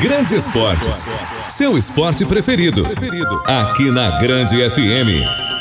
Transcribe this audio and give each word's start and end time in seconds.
Grande 0.00 0.36
Esportes. 0.36 1.06
Seu 1.48 1.76
esporte 1.78 2.24
preferido. 2.24 2.82
Aqui 3.46 3.90
na 3.90 4.18
Grande 4.18 4.56
FM. 4.70 5.55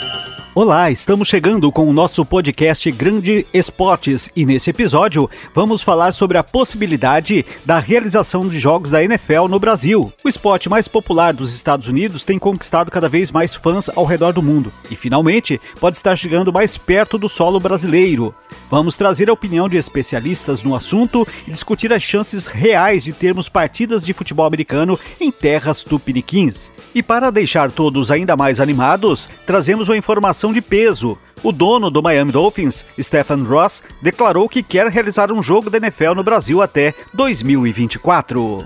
Olá, 0.57 0.89
estamos 0.89 1.27
chegando 1.27 1.69
com 1.69 1.85
o 1.85 1.91
nosso 1.91 2.25
podcast 2.25 2.89
Grande 2.89 3.45
Esportes 3.53 4.29
e 4.33 4.45
nesse 4.45 4.69
episódio 4.69 5.29
vamos 5.53 5.81
falar 5.81 6.13
sobre 6.13 6.37
a 6.37 6.43
possibilidade 6.45 7.45
da 7.65 7.77
realização 7.77 8.47
de 8.47 8.57
jogos 8.57 8.91
da 8.91 9.03
NFL 9.03 9.49
no 9.49 9.59
Brasil. 9.59 10.13
O 10.23 10.29
esporte 10.29 10.69
mais 10.69 10.87
popular 10.87 11.33
dos 11.33 11.53
Estados 11.53 11.89
Unidos 11.89 12.23
tem 12.23 12.39
conquistado 12.39 12.89
cada 12.89 13.09
vez 13.09 13.31
mais 13.31 13.53
fãs 13.53 13.89
ao 13.89 14.05
redor 14.05 14.31
do 14.31 14.41
mundo 14.41 14.71
e 14.89 14.95
finalmente 14.95 15.59
pode 15.77 15.97
estar 15.97 16.15
chegando 16.15 16.53
mais 16.53 16.77
perto 16.77 17.17
do 17.17 17.27
solo 17.27 17.59
brasileiro. 17.59 18.33
Vamos 18.69 18.95
trazer 18.95 19.29
a 19.29 19.33
opinião 19.33 19.69
de 19.69 19.77
especialistas 19.77 20.63
no 20.63 20.73
assunto 20.73 21.27
e 21.47 21.51
discutir 21.51 21.93
as 21.93 22.01
chances 22.01 22.47
reais 22.47 23.03
de 23.03 23.13
termos 23.13 23.47
partidas 23.47 24.05
de 24.05 24.13
futebol 24.13 24.45
americano 24.45 24.97
em 25.19 25.31
terras 25.31 25.83
tupiniquins. 25.83 26.71
E 26.93 27.03
para 27.03 27.29
deixar 27.29 27.69
todos 27.69 28.09
ainda 28.09 28.35
mais 28.35 28.59
animados, 28.59 29.29
trazemos 29.45 29.87
uma 29.87 29.97
informação 29.97 30.44
de 30.51 30.61
peso. 30.61 31.17
O 31.43 31.51
dono 31.51 31.89
do 31.89 32.01
Miami 32.01 32.31
Dolphins, 32.31 32.83
Stephen 32.99 33.43
Ross, 33.43 33.83
declarou 34.01 34.49
que 34.49 34.63
quer 34.63 34.87
realizar 34.87 35.31
um 35.31 35.43
jogo 35.43 35.69
da 35.69 35.77
NFL 35.77 36.13
no 36.15 36.23
Brasil 36.23 36.61
até 36.61 36.93
2024. 37.13 38.65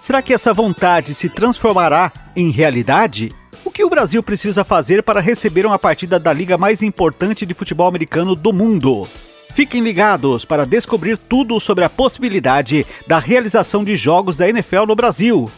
Será 0.00 0.20
que 0.20 0.34
essa 0.34 0.52
vontade 0.52 1.14
se 1.14 1.28
transformará 1.28 2.10
em 2.34 2.50
realidade? 2.50 3.32
O 3.64 3.70
que 3.70 3.84
o 3.84 3.90
Brasil 3.90 4.22
precisa 4.22 4.64
fazer 4.64 5.02
para 5.02 5.20
receber 5.20 5.64
uma 5.64 5.78
partida 5.78 6.18
da 6.18 6.32
liga 6.32 6.58
mais 6.58 6.82
importante 6.82 7.46
de 7.46 7.54
futebol 7.54 7.86
americano 7.86 8.34
do 8.34 8.52
mundo? 8.52 9.06
Fiquem 9.54 9.82
ligados 9.82 10.44
para 10.44 10.66
descobrir 10.66 11.16
tudo 11.16 11.60
sobre 11.60 11.84
a 11.84 11.90
possibilidade 11.90 12.86
da 13.06 13.18
realização 13.18 13.84
de 13.84 13.94
jogos 13.94 14.38
da 14.38 14.48
NFL 14.48 14.86
no 14.86 14.96
Brasil. 14.96 15.50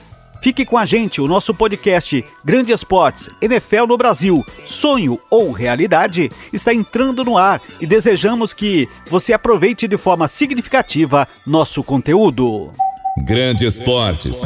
Fique 0.42 0.64
com 0.64 0.76
a 0.76 0.84
gente, 0.84 1.20
o 1.20 1.26
nosso 1.26 1.54
podcast 1.54 2.24
Grande 2.44 2.72
Esportes, 2.72 3.28
NFL 3.40 3.86
no 3.88 3.96
Brasil, 3.96 4.44
sonho 4.66 5.18
ou 5.30 5.52
realidade, 5.52 6.30
está 6.52 6.72
entrando 6.72 7.24
no 7.24 7.38
ar 7.38 7.60
e 7.80 7.86
desejamos 7.86 8.52
que 8.52 8.88
você 9.08 9.32
aproveite 9.32 9.88
de 9.88 9.96
forma 9.96 10.28
significativa 10.28 11.26
nosso 11.46 11.82
conteúdo. 11.82 12.72
Grande 13.24 13.66
Esportes. 13.66 14.42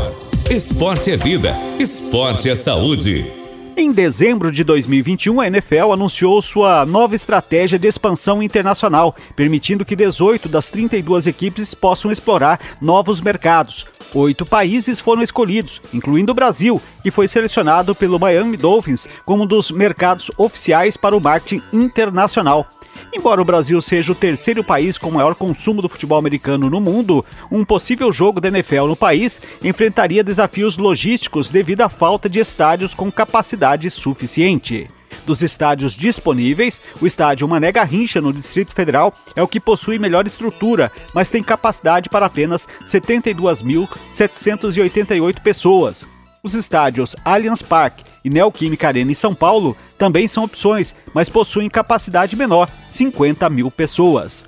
Esporte 0.50 1.11
é 1.11 1.16
vida, 1.16 1.56
esporte 1.78 2.48
é 2.48 2.55
saúde. 2.55 3.38
Em 3.81 3.93
dezembro 3.93 4.51
de 4.51 4.65
2021, 4.65 5.41
a 5.41 5.47
NFL 5.47 5.93
anunciou 5.93 6.43
sua 6.43 6.84
nova 6.84 7.15
estratégia 7.15 7.79
de 7.79 7.87
expansão 7.87 8.43
internacional, 8.43 9.15
permitindo 9.37 9.84
que 9.84 9.95
18 9.95 10.48
das 10.48 10.69
32 10.69 11.29
equipes 11.29 11.75
possam 11.75 12.11
explorar 12.11 12.59
novos 12.81 13.21
mercados. 13.21 13.87
Oito 14.12 14.45
países 14.45 14.99
foram 14.99 15.23
escolhidos, 15.23 15.81
incluindo 15.95 16.33
o 16.33 16.34
Brasil, 16.34 16.83
que 17.05 17.12
foi 17.12 17.29
selecionado 17.29 17.95
pelo 17.95 18.19
Miami 18.19 18.56
Dolphins 18.56 19.06
como 19.25 19.45
um 19.45 19.47
dos 19.47 19.71
mercados 19.71 20.29
oficiais 20.37 20.97
para 20.97 21.17
o 21.17 21.21
marketing 21.21 21.62
internacional. 21.73 22.69
Embora 23.12 23.41
o 23.41 23.44
Brasil 23.44 23.80
seja 23.80 24.12
o 24.12 24.14
terceiro 24.14 24.62
país 24.62 24.98
com 24.98 25.10
maior 25.10 25.34
consumo 25.34 25.82
do 25.82 25.88
futebol 25.88 26.18
americano 26.18 26.68
no 26.68 26.80
mundo, 26.80 27.24
um 27.50 27.64
possível 27.64 28.12
jogo 28.12 28.41
da 28.41 28.48
NFL 28.48 28.86
no 28.86 28.96
país 28.96 29.41
enfrentaria 29.62 30.24
desafios 30.24 30.77
logísticos 30.77 31.50
devido 31.50 31.82
à 31.82 31.88
falta 31.88 32.28
de 32.28 32.38
estádios 32.38 32.94
com 32.94 33.10
capacidade 33.10 33.91
suficiente. 33.91 34.88
Dos 35.26 35.42
estádios 35.42 35.94
disponíveis, 35.94 36.80
o 37.00 37.06
estádio 37.06 37.46
Mané 37.46 37.70
Garrincha, 37.70 38.20
no 38.20 38.32
Distrito 38.32 38.74
Federal, 38.74 39.12
é 39.36 39.42
o 39.42 39.48
que 39.48 39.60
possui 39.60 39.98
melhor 39.98 40.26
estrutura, 40.26 40.91
mas 41.12 41.28
tem 41.28 41.42
capacidade 41.42 42.08
para 42.08 42.24
apenas 42.26 42.66
72.788 42.86 45.42
pessoas. 45.42 46.06
Os 46.42 46.55
estádios 46.55 47.17
Allianz 47.25 47.62
Parque 47.62 48.05
e 48.25 48.31
Neoquímica 48.31 48.89
Arena 48.89 49.11
em 49.11 49.14
São 49.14 49.34
Paulo 49.34 49.77
também 49.97 50.28
são 50.28 50.44
opções, 50.44 50.94
mas 51.12 51.28
possuem 51.28 51.69
capacidade 51.69 52.37
menor, 52.37 52.69
50 52.87 53.49
mil 53.50 53.71
pessoas. 53.71 54.44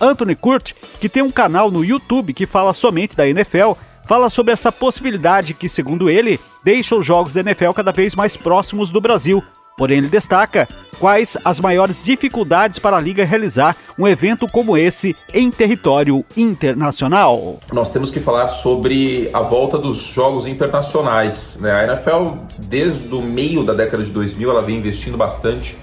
Anthony 0.00 0.34
Kurt, 0.34 0.72
que 1.00 1.08
tem 1.08 1.22
um 1.22 1.30
canal 1.30 1.70
no 1.70 1.84
YouTube 1.84 2.34
que 2.34 2.46
fala 2.46 2.72
somente 2.72 3.16
da 3.16 3.26
NFL, 3.26 3.72
fala 4.06 4.28
sobre 4.28 4.52
essa 4.52 4.70
possibilidade 4.70 5.54
que, 5.54 5.68
segundo 5.68 6.10
ele, 6.10 6.38
deixa 6.64 6.96
os 6.96 7.06
jogos 7.06 7.32
da 7.32 7.40
NFL 7.40 7.70
cada 7.70 7.92
vez 7.92 8.14
mais 8.14 8.36
próximos 8.36 8.90
do 8.90 9.00
Brasil, 9.00 9.42
Porém, 9.76 9.98
ele 9.98 10.08
destaca 10.08 10.68
quais 10.98 11.36
as 11.44 11.58
maiores 11.58 12.04
dificuldades 12.04 12.78
para 12.78 12.96
a 12.96 13.00
liga 13.00 13.24
realizar 13.24 13.76
um 13.98 14.06
evento 14.06 14.46
como 14.46 14.76
esse 14.76 15.16
em 15.34 15.50
território 15.50 16.24
internacional. 16.36 17.58
Nós 17.72 17.90
temos 17.90 18.10
que 18.10 18.20
falar 18.20 18.48
sobre 18.48 19.28
a 19.32 19.40
volta 19.40 19.78
dos 19.78 19.96
jogos 19.96 20.46
internacionais. 20.46 21.56
Né? 21.60 21.72
A 21.72 21.84
NFL, 21.84 22.36
desde 22.58 23.14
o 23.14 23.20
meio 23.20 23.64
da 23.64 23.72
década 23.72 24.04
de 24.04 24.10
2000, 24.10 24.50
ela 24.50 24.62
vem 24.62 24.76
investindo 24.76 25.16
bastante 25.16 25.76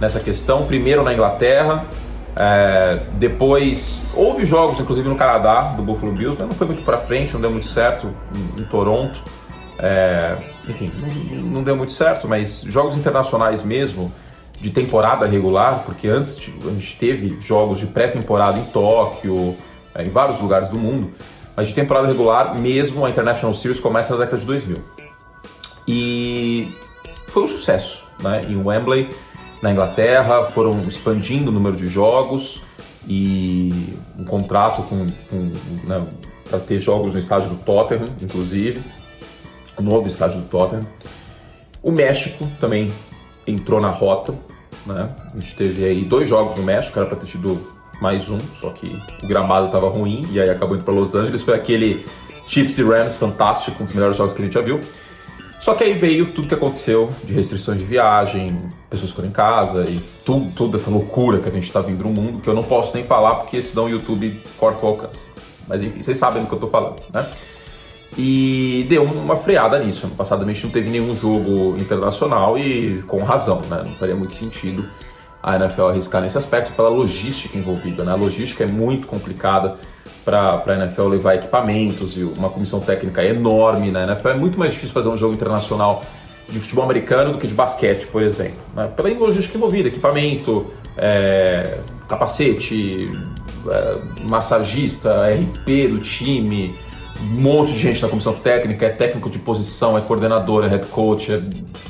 nessa 0.00 0.20
questão. 0.20 0.66
Primeiro 0.66 1.02
na 1.02 1.12
Inglaterra, 1.12 1.86
é, 2.36 3.00
depois 3.14 4.00
houve 4.14 4.46
jogos, 4.46 4.78
inclusive 4.78 5.08
no 5.08 5.16
Canadá, 5.16 5.74
do 5.76 5.82
Buffalo 5.82 6.12
Bills, 6.12 6.36
mas 6.38 6.48
não 6.48 6.54
foi 6.54 6.68
muito 6.68 6.82
para 6.82 6.98
frente, 6.98 7.32
não 7.32 7.40
deu 7.40 7.50
muito 7.50 7.66
certo 7.66 8.08
em, 8.56 8.62
em 8.62 8.64
Toronto. 8.66 9.20
É, 9.82 10.36
enfim, 10.68 10.90
não, 11.32 11.42
não, 11.42 11.62
deu 11.62 11.74
muito 11.74 11.92
certo, 11.92 12.28
mas 12.28 12.60
jogos 12.66 12.96
internacionais 12.96 13.62
mesmo, 13.62 14.12
de 14.60 14.70
temporada 14.70 15.26
regular, 15.26 15.84
porque 15.86 16.06
antes 16.06 16.38
a 16.66 16.70
gente 16.70 16.96
teve 16.98 17.40
jogos 17.40 17.78
de 17.78 17.86
pré-temporada 17.86 18.58
em 18.58 18.64
Tóquio, 18.64 19.56
é, 19.94 20.04
em 20.04 20.10
vários 20.10 20.38
lugares 20.38 20.68
do 20.68 20.78
mundo, 20.78 21.12
mas 21.56 21.68
de 21.68 21.74
temporada 21.74 22.06
regular 22.06 22.54
mesmo 22.54 23.06
a 23.06 23.10
International 23.10 23.54
Series 23.54 23.80
começa 23.80 24.12
na 24.12 24.20
década 24.20 24.38
de 24.38 24.46
2000. 24.46 24.76
E 25.88 26.68
foi 27.28 27.44
um 27.44 27.48
sucesso, 27.48 28.04
né? 28.22 28.44
Em 28.48 28.62
Wembley, 28.62 29.08
na 29.62 29.72
Inglaterra, 29.72 30.44
foram 30.44 30.84
expandindo 30.84 31.50
o 31.50 31.54
número 31.54 31.76
de 31.76 31.86
jogos 31.86 32.62
e 33.08 33.96
um 34.18 34.24
contrato 34.24 34.82
com, 34.82 35.10
com 35.30 35.52
né, 35.84 36.06
para 36.48 36.58
ter 36.58 36.78
jogos 36.78 37.14
no 37.14 37.18
estádio 37.18 37.48
do 37.48 37.56
Tottenham, 37.56 38.08
inclusive 38.20 38.82
novo 39.78 40.06
estádio 40.06 40.38
do 40.40 40.48
Tottenham. 40.48 40.86
O 41.82 41.90
México 41.90 42.46
também 42.60 42.92
entrou 43.46 43.80
na 43.80 43.88
rota, 43.88 44.34
né? 44.86 45.10
A 45.34 45.38
gente 45.38 45.54
teve 45.54 45.84
aí 45.84 46.02
dois 46.02 46.28
jogos 46.28 46.56
no 46.56 46.62
México, 46.62 46.98
era 46.98 47.08
para 47.08 47.18
ter 47.18 47.26
tido 47.26 47.60
mais 48.00 48.30
um, 48.30 48.38
só 48.60 48.70
que 48.70 49.00
o 49.22 49.26
gramado 49.26 49.66
estava 49.66 49.88
ruim 49.88 50.26
e 50.30 50.40
aí 50.40 50.48
acabou 50.48 50.76
indo 50.76 50.84
para 50.84 50.94
Los 50.94 51.14
Angeles. 51.14 51.42
Foi 51.42 51.54
aquele 51.54 52.04
Chiefs 52.46 52.78
e 52.78 52.82
Rams 52.82 53.16
fantástico, 53.16 53.82
um 53.82 53.84
dos 53.84 53.94
melhores 53.94 54.16
jogos 54.16 54.32
que 54.32 54.42
a 54.42 54.44
gente 54.44 54.54
já 54.54 54.60
viu. 54.60 54.80
Só 55.60 55.74
que 55.74 55.84
aí 55.84 55.92
veio 55.92 56.32
tudo 56.32 56.48
que 56.48 56.54
aconteceu 56.54 57.10
de 57.22 57.34
restrições 57.34 57.78
de 57.78 57.84
viagem, 57.84 58.56
pessoas 58.88 59.10
foram 59.10 59.28
em 59.28 59.32
casa 59.32 59.84
e 59.84 60.00
tudo, 60.24 60.50
toda 60.52 60.78
essa 60.78 60.90
loucura 60.90 61.38
que 61.38 61.48
a 61.48 61.52
gente 61.52 61.66
está 61.66 61.82
vindo 61.82 62.02
no 62.02 62.10
mundo, 62.10 62.40
que 62.40 62.48
eu 62.48 62.54
não 62.54 62.62
posso 62.62 62.94
nem 62.94 63.04
falar 63.04 63.34
porque 63.36 63.60
senão 63.60 63.84
o 63.84 63.88
YouTube 63.90 64.40
corta 64.56 64.84
o 64.84 64.88
alcance. 64.88 65.28
Mas 65.68 65.82
enfim, 65.82 66.02
vocês 66.02 66.16
sabem 66.16 66.42
do 66.42 66.48
que 66.48 66.54
eu 66.54 66.56
estou 66.56 66.70
falando, 66.70 66.96
né? 67.12 67.26
E 68.16 68.86
deu 68.88 69.02
uma 69.04 69.36
freada 69.36 69.78
nisso. 69.78 70.06
No 70.06 70.14
passado 70.14 70.44
não 70.44 70.70
teve 70.70 70.90
nenhum 70.90 71.16
jogo 71.16 71.76
internacional 71.78 72.58
e 72.58 73.02
com 73.06 73.22
razão, 73.22 73.60
né? 73.68 73.82
Não 73.86 73.94
faria 73.94 74.16
muito 74.16 74.34
sentido 74.34 74.88
a 75.42 75.56
NFL 75.56 75.86
arriscar 75.86 76.20
nesse 76.20 76.36
aspecto 76.36 76.72
pela 76.72 76.88
logística 76.88 77.56
envolvida, 77.56 78.04
né? 78.04 78.12
A 78.12 78.16
logística 78.16 78.64
é 78.64 78.66
muito 78.66 79.06
complicada 79.06 79.76
para 80.24 80.62
a 80.66 80.74
NFL 80.74 81.08
levar 81.08 81.34
equipamentos 81.36 82.16
e 82.16 82.22
uma 82.22 82.50
comissão 82.50 82.80
técnica 82.80 83.24
enorme 83.24 83.90
na 83.90 84.04
NFL. 84.04 84.28
É 84.28 84.34
muito 84.34 84.58
mais 84.58 84.72
difícil 84.72 84.92
fazer 84.92 85.08
um 85.08 85.16
jogo 85.16 85.34
internacional 85.34 86.04
de 86.48 86.58
futebol 86.60 86.84
americano 86.84 87.32
do 87.32 87.38
que 87.38 87.46
de 87.46 87.54
basquete, 87.54 88.06
por 88.06 88.22
exemplo. 88.22 88.58
Né? 88.74 88.90
Pela 88.94 89.08
logística 89.10 89.56
envolvida, 89.56 89.88
equipamento, 89.88 90.70
é, 90.96 91.78
capacete, 92.08 93.10
é, 93.68 93.96
massagista, 94.24 95.28
RP 95.30 95.88
do 95.88 95.98
time, 95.98 96.74
um 97.22 97.40
monte 97.40 97.72
de 97.72 97.78
gente 97.78 98.02
na 98.02 98.08
comissão 98.08 98.32
técnica, 98.32 98.86
é 98.86 98.90
técnico 98.90 99.28
de 99.28 99.38
posição, 99.38 99.96
é 99.96 100.00
coordenador, 100.00 100.64
é 100.64 100.68
head 100.68 100.86
coach, 100.86 101.32
é, 101.32 101.42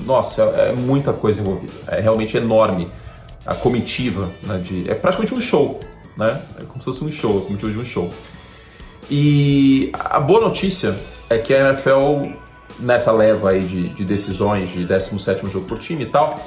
nossa, 0.04 0.42
é, 0.42 0.70
é 0.70 0.72
muita 0.72 1.12
coisa 1.12 1.40
envolvida. 1.40 1.72
É 1.88 2.00
realmente 2.00 2.36
enorme 2.36 2.90
a 3.46 3.54
comitiva, 3.54 4.28
né, 4.42 4.58
de, 4.58 4.90
é 4.90 4.94
praticamente 4.94 5.34
um 5.34 5.40
show, 5.40 5.80
né? 6.16 6.40
É 6.58 6.64
como 6.64 6.78
se 6.78 6.84
fosse 6.84 7.04
um 7.04 7.10
show, 7.10 7.38
a 7.38 7.46
comitiva 7.46 7.72
de 7.72 7.78
um 7.78 7.84
show. 7.84 8.10
E 9.10 9.90
a 9.94 10.20
boa 10.20 10.40
notícia 10.40 10.94
é 11.28 11.38
que 11.38 11.54
a 11.54 11.70
NFL, 11.70 12.32
nessa 12.78 13.10
leva 13.12 13.50
aí 13.50 13.60
de, 13.60 13.88
de 13.94 14.04
decisões 14.04 14.70
de 14.70 14.84
17 14.84 15.46
jogo 15.48 15.66
por 15.66 15.78
time 15.78 16.04
e 16.04 16.06
tal, 16.06 16.38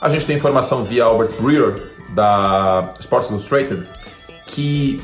a 0.00 0.08
gente 0.08 0.26
tem 0.26 0.36
informação 0.36 0.82
via 0.82 1.04
Albert 1.04 1.32
Breer, 1.40 1.90
da 2.14 2.90
Sports 2.98 3.30
Illustrated, 3.30 3.86
que 4.46 5.00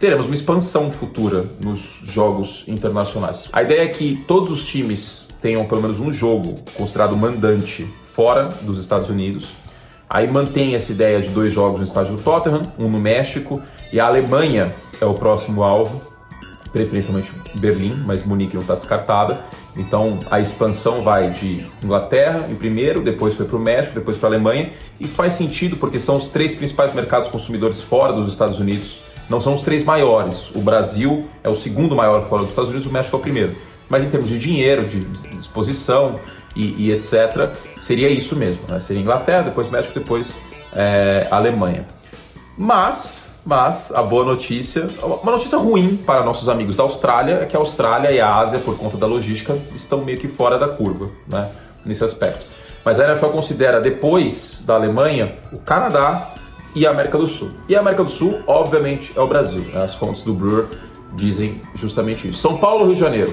teremos 0.00 0.26
uma 0.26 0.34
expansão 0.34 0.90
futura 0.92 1.44
nos 1.60 2.00
jogos 2.04 2.64
internacionais. 2.68 3.48
A 3.52 3.62
ideia 3.62 3.82
é 3.82 3.88
que 3.88 4.16
todos 4.26 4.50
os 4.50 4.64
times 4.64 5.26
tenham 5.40 5.66
pelo 5.66 5.82
menos 5.82 6.00
um 6.00 6.12
jogo 6.12 6.56
considerado 6.74 7.16
mandante 7.16 7.86
fora 8.02 8.48
dos 8.62 8.78
Estados 8.78 9.08
Unidos. 9.08 9.52
Aí 10.08 10.26
mantém 10.26 10.74
essa 10.74 10.92
ideia 10.92 11.20
de 11.20 11.28
dois 11.28 11.52
jogos 11.52 11.78
no 11.78 11.84
estádio 11.84 12.16
do 12.16 12.22
Tottenham, 12.22 12.72
um 12.78 12.88
no 12.88 12.98
México, 12.98 13.62
e 13.92 14.00
a 14.00 14.06
Alemanha 14.06 14.74
é 15.00 15.04
o 15.04 15.14
próximo 15.14 15.62
alvo. 15.62 16.00
preferencialmente 16.72 17.32
Berlim, 17.54 18.02
mas 18.06 18.22
Munique 18.22 18.54
não 18.54 18.60
está 18.60 18.74
descartada. 18.74 19.40
Então 19.76 20.18
a 20.30 20.40
expansão 20.40 21.02
vai 21.02 21.30
de 21.30 21.64
Inglaterra 21.82 22.46
em 22.50 22.54
primeiro, 22.54 23.02
depois 23.02 23.34
foi 23.34 23.46
para 23.46 23.56
o 23.56 23.60
México, 23.60 23.94
depois 23.94 24.16
para 24.16 24.28
a 24.28 24.32
Alemanha 24.32 24.70
e 24.98 25.06
faz 25.06 25.34
sentido 25.34 25.76
porque 25.76 25.98
são 25.98 26.16
os 26.16 26.28
três 26.28 26.54
principais 26.54 26.92
mercados 26.94 27.28
consumidores 27.28 27.80
fora 27.80 28.12
dos 28.12 28.32
Estados 28.32 28.58
Unidos. 28.58 29.07
Não 29.28 29.40
são 29.40 29.52
os 29.52 29.62
três 29.62 29.84
maiores. 29.84 30.50
O 30.54 30.60
Brasil 30.60 31.28
é 31.42 31.48
o 31.48 31.56
segundo 31.56 31.94
maior 31.94 32.26
fora 32.28 32.42
dos 32.42 32.50
Estados 32.50 32.70
Unidos, 32.70 32.88
o 32.88 32.92
México 32.92 33.16
é 33.16 33.18
o 33.18 33.22
primeiro. 33.22 33.56
Mas 33.88 34.02
em 34.02 34.10
termos 34.10 34.28
de 34.28 34.38
dinheiro, 34.38 34.84
de 34.84 35.00
disposição 35.36 36.16
e, 36.54 36.86
e 36.86 36.92
etc., 36.92 37.50
seria 37.80 38.08
isso 38.08 38.36
mesmo. 38.36 38.60
Né? 38.68 38.78
Seria 38.78 39.02
Inglaterra, 39.02 39.42
depois 39.42 39.70
México, 39.70 39.98
depois 39.98 40.36
é, 40.74 41.26
Alemanha. 41.30 41.86
Mas 42.56 43.28
mas 43.48 43.90
a 43.94 44.02
boa 44.02 44.26
notícia, 44.26 44.86
uma 45.02 45.32
notícia 45.32 45.56
ruim 45.56 45.96
para 45.96 46.22
nossos 46.22 46.50
amigos 46.50 46.76
da 46.76 46.82
Austrália 46.82 47.38
é 47.40 47.46
que 47.46 47.56
a 47.56 47.58
Austrália 47.58 48.12
e 48.12 48.20
a 48.20 48.34
Ásia, 48.34 48.58
por 48.58 48.76
conta 48.76 48.98
da 48.98 49.06
logística, 49.06 49.56
estão 49.74 50.04
meio 50.04 50.18
que 50.18 50.28
fora 50.28 50.58
da 50.58 50.68
curva, 50.68 51.08
né? 51.26 51.48
Nesse 51.82 52.04
aspecto. 52.04 52.44
Mas 52.84 53.00
a 53.00 53.08
NFL 53.08 53.28
considera 53.28 53.80
depois 53.80 54.62
da 54.66 54.74
Alemanha 54.74 55.36
o 55.50 55.58
Canadá 55.58 56.34
e 56.74 56.86
a 56.86 56.90
América 56.90 57.18
do 57.18 57.26
Sul. 57.26 57.50
E 57.68 57.76
a 57.76 57.80
América 57.80 58.04
do 58.04 58.10
Sul, 58.10 58.40
obviamente, 58.46 59.12
é 59.16 59.20
o 59.20 59.26
Brasil. 59.26 59.62
Né? 59.62 59.82
As 59.82 59.94
fontes 59.94 60.22
do 60.22 60.34
Brewer 60.34 60.66
dizem 61.14 61.60
justamente 61.74 62.28
isso. 62.28 62.38
São 62.38 62.56
Paulo, 62.58 62.86
Rio 62.86 62.94
de 62.94 63.00
Janeiro. 63.00 63.32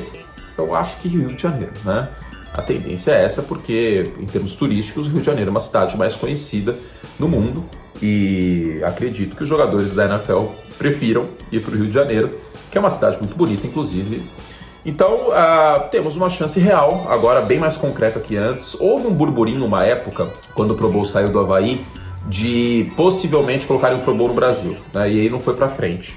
Eu 0.58 0.74
acho 0.76 0.98
que 0.98 1.08
Rio 1.08 1.28
de 1.28 1.42
Janeiro, 1.42 1.74
né? 1.84 2.08
A 2.54 2.62
tendência 2.62 3.12
é 3.12 3.26
essa 3.26 3.42
porque, 3.42 4.14
em 4.18 4.26
termos 4.26 4.56
turísticos, 4.56 5.08
Rio 5.08 5.20
de 5.20 5.26
Janeiro 5.26 5.50
é 5.50 5.52
uma 5.52 5.60
cidade 5.60 5.98
mais 5.98 6.16
conhecida 6.16 6.78
no 7.20 7.28
mundo 7.28 7.66
e 8.02 8.82
acredito 8.84 9.36
que 9.36 9.44
os 9.44 9.50
jogadores 9.50 9.94
da 9.94 10.06
NFL 10.06 10.46
prefiram 10.78 11.26
ir 11.52 11.62
para 11.62 11.72
o 11.72 11.76
Rio 11.76 11.88
de 11.88 11.94
Janeiro, 11.94 12.30
que 12.72 12.78
é 12.78 12.82
uma 12.82 12.90
cidade 12.90 13.18
muito 13.20 13.36
bonita, 13.36 13.68
inclusive. 13.68 14.24
Então, 14.86 15.30
uh, 15.30 15.90
temos 15.90 16.16
uma 16.16 16.30
chance 16.30 16.60
real, 16.60 17.08
agora 17.10 17.42
bem 17.42 17.60
mais 17.60 17.76
concreta 17.76 18.20
que 18.20 18.38
antes. 18.38 18.76
Houve 18.80 19.08
um 19.08 19.14
burburinho 19.14 19.66
uma 19.66 19.84
época, 19.84 20.28
quando 20.54 20.72
o 20.72 20.76
Pro 20.76 20.90
Bowl 20.90 21.06
saiu 21.06 21.30
do 21.30 21.40
Havaí, 21.40 21.84
de 22.28 22.92
possivelmente 22.96 23.66
colocarem 23.66 23.98
o 23.98 24.02
Pro 24.02 24.16
Bowl 24.16 24.30
no 24.30 24.34
Brasil, 24.34 24.76
né? 24.94 25.12
e 25.12 25.22
aí 25.22 25.30
não 25.30 25.40
foi 25.40 25.56
para 25.56 25.70
frente 25.70 26.16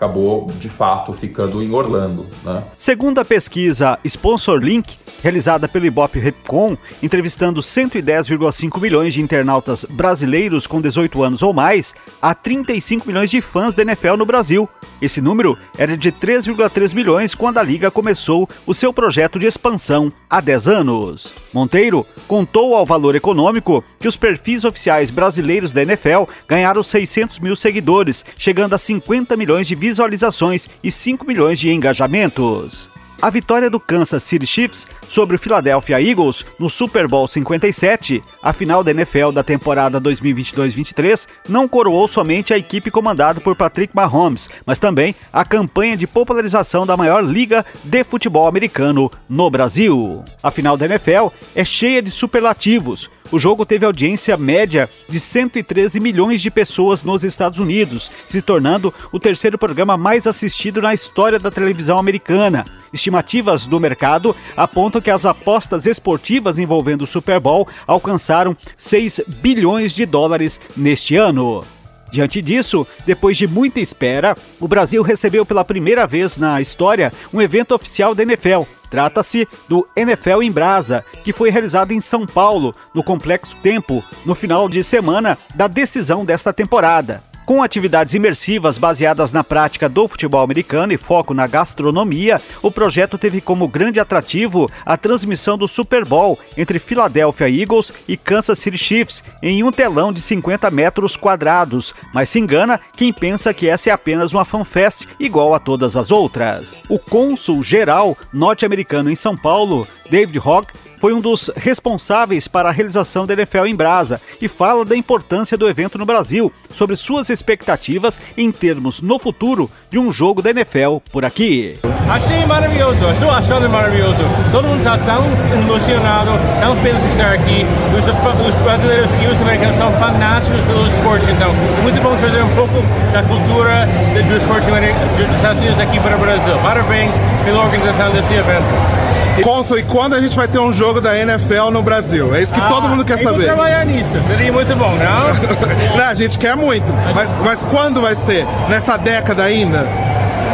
acabou 0.00 0.46
de 0.58 0.70
fato 0.70 1.12
ficando 1.12 1.62
em 1.62 1.70
Orlando. 1.70 2.26
Né? 2.42 2.64
Segundo 2.74 3.18
a 3.18 3.24
pesquisa 3.24 3.98
Sponsor 4.02 4.58
Link, 4.58 4.96
realizada 5.22 5.68
pelo 5.68 5.84
Ibope 5.84 6.18
Repcom, 6.18 6.74
entrevistando 7.02 7.60
110,5 7.60 8.80
milhões 8.80 9.12
de 9.12 9.20
internautas 9.20 9.84
brasileiros 9.84 10.66
com 10.66 10.80
18 10.80 11.22
anos 11.22 11.42
ou 11.42 11.52
mais, 11.52 11.94
há 12.22 12.34
35 12.34 13.06
milhões 13.06 13.30
de 13.30 13.42
fãs 13.42 13.74
da 13.74 13.82
NFL 13.82 14.16
no 14.16 14.24
Brasil. 14.24 14.66
Esse 15.02 15.20
número 15.20 15.58
era 15.76 15.96
de 15.96 16.10
3,3 16.10 16.94
milhões 16.94 17.34
quando 17.34 17.58
a 17.58 17.62
liga 17.62 17.90
começou 17.90 18.48
o 18.66 18.72
seu 18.72 18.94
projeto 18.94 19.38
de 19.38 19.46
expansão 19.46 20.10
há 20.28 20.40
10 20.40 20.68
anos. 20.68 21.32
Monteiro 21.52 22.06
contou 22.26 22.74
ao 22.74 22.86
Valor 22.86 23.14
Econômico 23.14 23.84
que 23.98 24.08
os 24.08 24.16
perfis 24.16 24.64
oficiais 24.64 25.10
brasileiros 25.10 25.72
da 25.72 25.82
NFL 25.82 26.24
ganharam 26.48 26.82
600 26.82 27.38
mil 27.38 27.54
seguidores, 27.54 28.24
chegando 28.38 28.74
a 28.74 28.78
50 28.78 29.36
milhões 29.36 29.66
de 29.66 29.74
visualizações 29.90 30.70
e 30.84 30.92
5 30.92 31.26
milhões 31.26 31.58
de 31.58 31.68
engajamentos. 31.70 32.88
A 33.22 33.28
vitória 33.28 33.68
do 33.68 33.78
Kansas 33.78 34.22
City 34.22 34.46
Chiefs 34.46 34.86
sobre 35.06 35.36
o 35.36 35.38
Philadelphia 35.38 36.00
Eagles 36.00 36.42
no 36.58 36.70
Super 36.70 37.06
Bowl 37.06 37.28
57, 37.28 38.22
a 38.42 38.50
final 38.50 38.82
da 38.82 38.92
NFL 38.92 39.30
da 39.30 39.42
temporada 39.42 40.00
2022-23, 40.00 41.28
não 41.46 41.68
coroou 41.68 42.08
somente 42.08 42.54
a 42.54 42.58
equipe 42.58 42.90
comandada 42.90 43.38
por 43.38 43.54
Patrick 43.54 43.94
Mahomes, 43.94 44.48
mas 44.64 44.78
também 44.78 45.14
a 45.30 45.44
campanha 45.44 45.98
de 45.98 46.06
popularização 46.06 46.86
da 46.86 46.96
maior 46.96 47.22
liga 47.22 47.64
de 47.84 48.02
futebol 48.04 48.48
americano 48.48 49.12
no 49.28 49.50
Brasil. 49.50 50.24
A 50.42 50.50
final 50.50 50.78
da 50.78 50.86
NFL 50.86 51.28
é 51.54 51.62
cheia 51.62 52.00
de 52.00 52.10
superlativos. 52.10 53.10
O 53.30 53.38
jogo 53.38 53.66
teve 53.66 53.84
audiência 53.84 54.34
média 54.38 54.88
de 55.08 55.20
113 55.20 56.00
milhões 56.00 56.40
de 56.40 56.50
pessoas 56.50 57.04
nos 57.04 57.22
Estados 57.22 57.58
Unidos, 57.58 58.10
se 58.26 58.40
tornando 58.40 58.94
o 59.12 59.20
terceiro 59.20 59.58
programa 59.58 59.98
mais 59.98 60.26
assistido 60.26 60.80
na 60.80 60.94
história 60.94 61.38
da 61.38 61.50
televisão 61.50 61.98
americana. 61.98 62.64
Estimativas 62.92 63.66
do 63.66 63.78
mercado 63.78 64.34
apontam 64.56 65.00
que 65.00 65.10
as 65.10 65.24
apostas 65.24 65.86
esportivas 65.86 66.58
envolvendo 66.58 67.02
o 67.02 67.06
Super 67.06 67.38
Bowl 67.38 67.68
alcançaram 67.86 68.56
6 68.76 69.22
bilhões 69.28 69.92
de 69.92 70.04
dólares 70.04 70.60
neste 70.76 71.16
ano. 71.16 71.64
Diante 72.10 72.42
disso, 72.42 72.86
depois 73.06 73.36
de 73.36 73.46
muita 73.46 73.78
espera, 73.78 74.36
o 74.58 74.66
Brasil 74.66 75.02
recebeu 75.02 75.46
pela 75.46 75.64
primeira 75.64 76.06
vez 76.06 76.36
na 76.36 76.60
história 76.60 77.12
um 77.32 77.40
evento 77.40 77.74
oficial 77.74 78.14
da 78.14 78.24
NFL. 78.24 78.62
Trata-se 78.90 79.46
do 79.68 79.86
NFL 79.94 80.42
em 80.42 80.50
Brasa, 80.50 81.04
que 81.22 81.32
foi 81.32 81.50
realizado 81.50 81.92
em 81.92 82.00
São 82.00 82.26
Paulo, 82.26 82.74
no 82.92 83.04
Complexo 83.04 83.56
Tempo, 83.62 84.02
no 84.26 84.34
final 84.34 84.68
de 84.68 84.82
semana 84.82 85.38
da 85.54 85.68
decisão 85.68 86.24
desta 86.24 86.52
temporada. 86.52 87.29
Com 87.50 87.64
atividades 87.64 88.14
imersivas 88.14 88.78
baseadas 88.78 89.32
na 89.32 89.42
prática 89.42 89.88
do 89.88 90.06
futebol 90.06 90.40
americano 90.40 90.92
e 90.92 90.96
foco 90.96 91.34
na 91.34 91.48
gastronomia, 91.48 92.40
o 92.62 92.70
projeto 92.70 93.18
teve 93.18 93.40
como 93.40 93.66
grande 93.66 93.98
atrativo 93.98 94.70
a 94.86 94.96
transmissão 94.96 95.58
do 95.58 95.66
Super 95.66 96.04
Bowl 96.04 96.38
entre 96.56 96.78
Philadelphia 96.78 97.50
Eagles 97.50 97.92
e 98.06 98.16
Kansas 98.16 98.56
City 98.60 98.78
Chiefs 98.78 99.24
em 99.42 99.64
um 99.64 99.72
telão 99.72 100.12
de 100.12 100.20
50 100.20 100.70
metros 100.70 101.16
quadrados, 101.16 101.92
mas 102.14 102.28
se 102.28 102.38
engana 102.38 102.80
quem 102.96 103.12
pensa 103.12 103.52
que 103.52 103.68
essa 103.68 103.90
é 103.90 103.92
apenas 103.92 104.32
uma 104.32 104.44
fanfest 104.44 105.08
igual 105.18 105.52
a 105.52 105.58
todas 105.58 105.96
as 105.96 106.12
outras. 106.12 106.80
O 106.88 107.00
cônsul 107.00 107.64
geral 107.64 108.16
norte-americano 108.32 109.10
em 109.10 109.16
São 109.16 109.36
Paulo, 109.36 109.88
David 110.08 110.38
Hogg, 110.38 110.68
foi 111.00 111.14
um 111.14 111.20
dos 111.20 111.50
responsáveis 111.56 112.46
para 112.46 112.68
a 112.68 112.72
realização 112.72 113.26
da 113.26 113.32
NFL 113.32 113.64
em 113.64 113.74
Brasa 113.74 114.20
e 114.40 114.46
fala 114.48 114.84
da 114.84 114.94
importância 114.94 115.56
do 115.56 115.66
evento 115.66 115.96
no 115.96 116.04
Brasil, 116.04 116.52
sobre 116.74 116.94
suas 116.94 117.30
expectativas 117.30 118.20
em 118.36 118.52
termos 118.52 119.00
no 119.00 119.18
futuro 119.18 119.70
de 119.90 119.98
um 119.98 120.12
jogo 120.12 120.42
da 120.42 120.50
NFL 120.50 120.98
por 121.10 121.24
aqui. 121.24 121.78
Achei 122.08 122.44
maravilhoso, 122.44 123.08
estou 123.12 123.30
achando 123.30 123.68
maravilhoso. 123.70 124.22
Todo 124.52 124.68
mundo 124.68 124.78
está 124.78 124.98
tão 124.98 125.24
emocionado, 125.62 126.32
tão 126.60 126.76
feliz 126.76 127.02
de 127.02 127.08
estar 127.08 127.32
aqui. 127.32 127.64
Os, 127.96 128.06
os 128.06 128.54
brasileiros 128.62 129.10
e 129.22 129.26
os 129.26 129.40
americanos 129.40 129.76
são 129.76 129.90
fanáticos 129.92 130.60
pelo 130.64 130.86
esporte, 130.86 131.30
então 131.30 131.52
muito 131.82 132.00
bom 132.02 132.14
trazer 132.16 132.42
um 132.42 132.54
pouco 132.54 132.74
da 133.12 133.22
cultura 133.22 133.88
do 134.28 134.36
esporte 134.36 134.66
dos 134.66 135.36
Estados 135.36 135.60
Unidos 135.60 135.78
aqui 135.78 135.98
para 135.98 136.16
o 136.16 136.20
Brasil. 136.20 136.58
Parabéns 136.62 137.14
pela 137.44 137.64
organização 137.64 138.10
desse 138.12 138.34
evento. 138.34 138.99
Consul, 139.42 139.78
e 139.78 139.82
quando 139.82 140.14
a 140.14 140.20
gente 140.20 140.36
vai 140.36 140.46
ter 140.46 140.58
um 140.58 140.72
jogo 140.72 141.00
da 141.00 141.16
NFL 141.16 141.70
no 141.72 141.82
Brasil? 141.82 142.34
É 142.34 142.42
isso 142.42 142.52
que 142.52 142.60
ah, 142.60 142.68
todo 142.68 142.88
mundo 142.88 143.04
quer 143.04 143.18
saber. 143.18 143.46
Vou 143.46 143.54
trabalhar 143.54 143.84
nisso, 143.86 144.10
seria 144.26 144.52
muito 144.52 144.74
bom, 144.76 144.90
não? 144.96 145.96
não, 145.96 146.04
a 146.04 146.14
gente 146.14 146.38
quer 146.38 146.56
muito. 146.56 146.92
Mas, 147.14 147.28
mas 147.44 147.62
quando 147.62 148.00
vai 148.00 148.14
ser? 148.14 148.46
Nessa 148.68 148.96
década 148.96 149.44
ainda? 149.44 149.86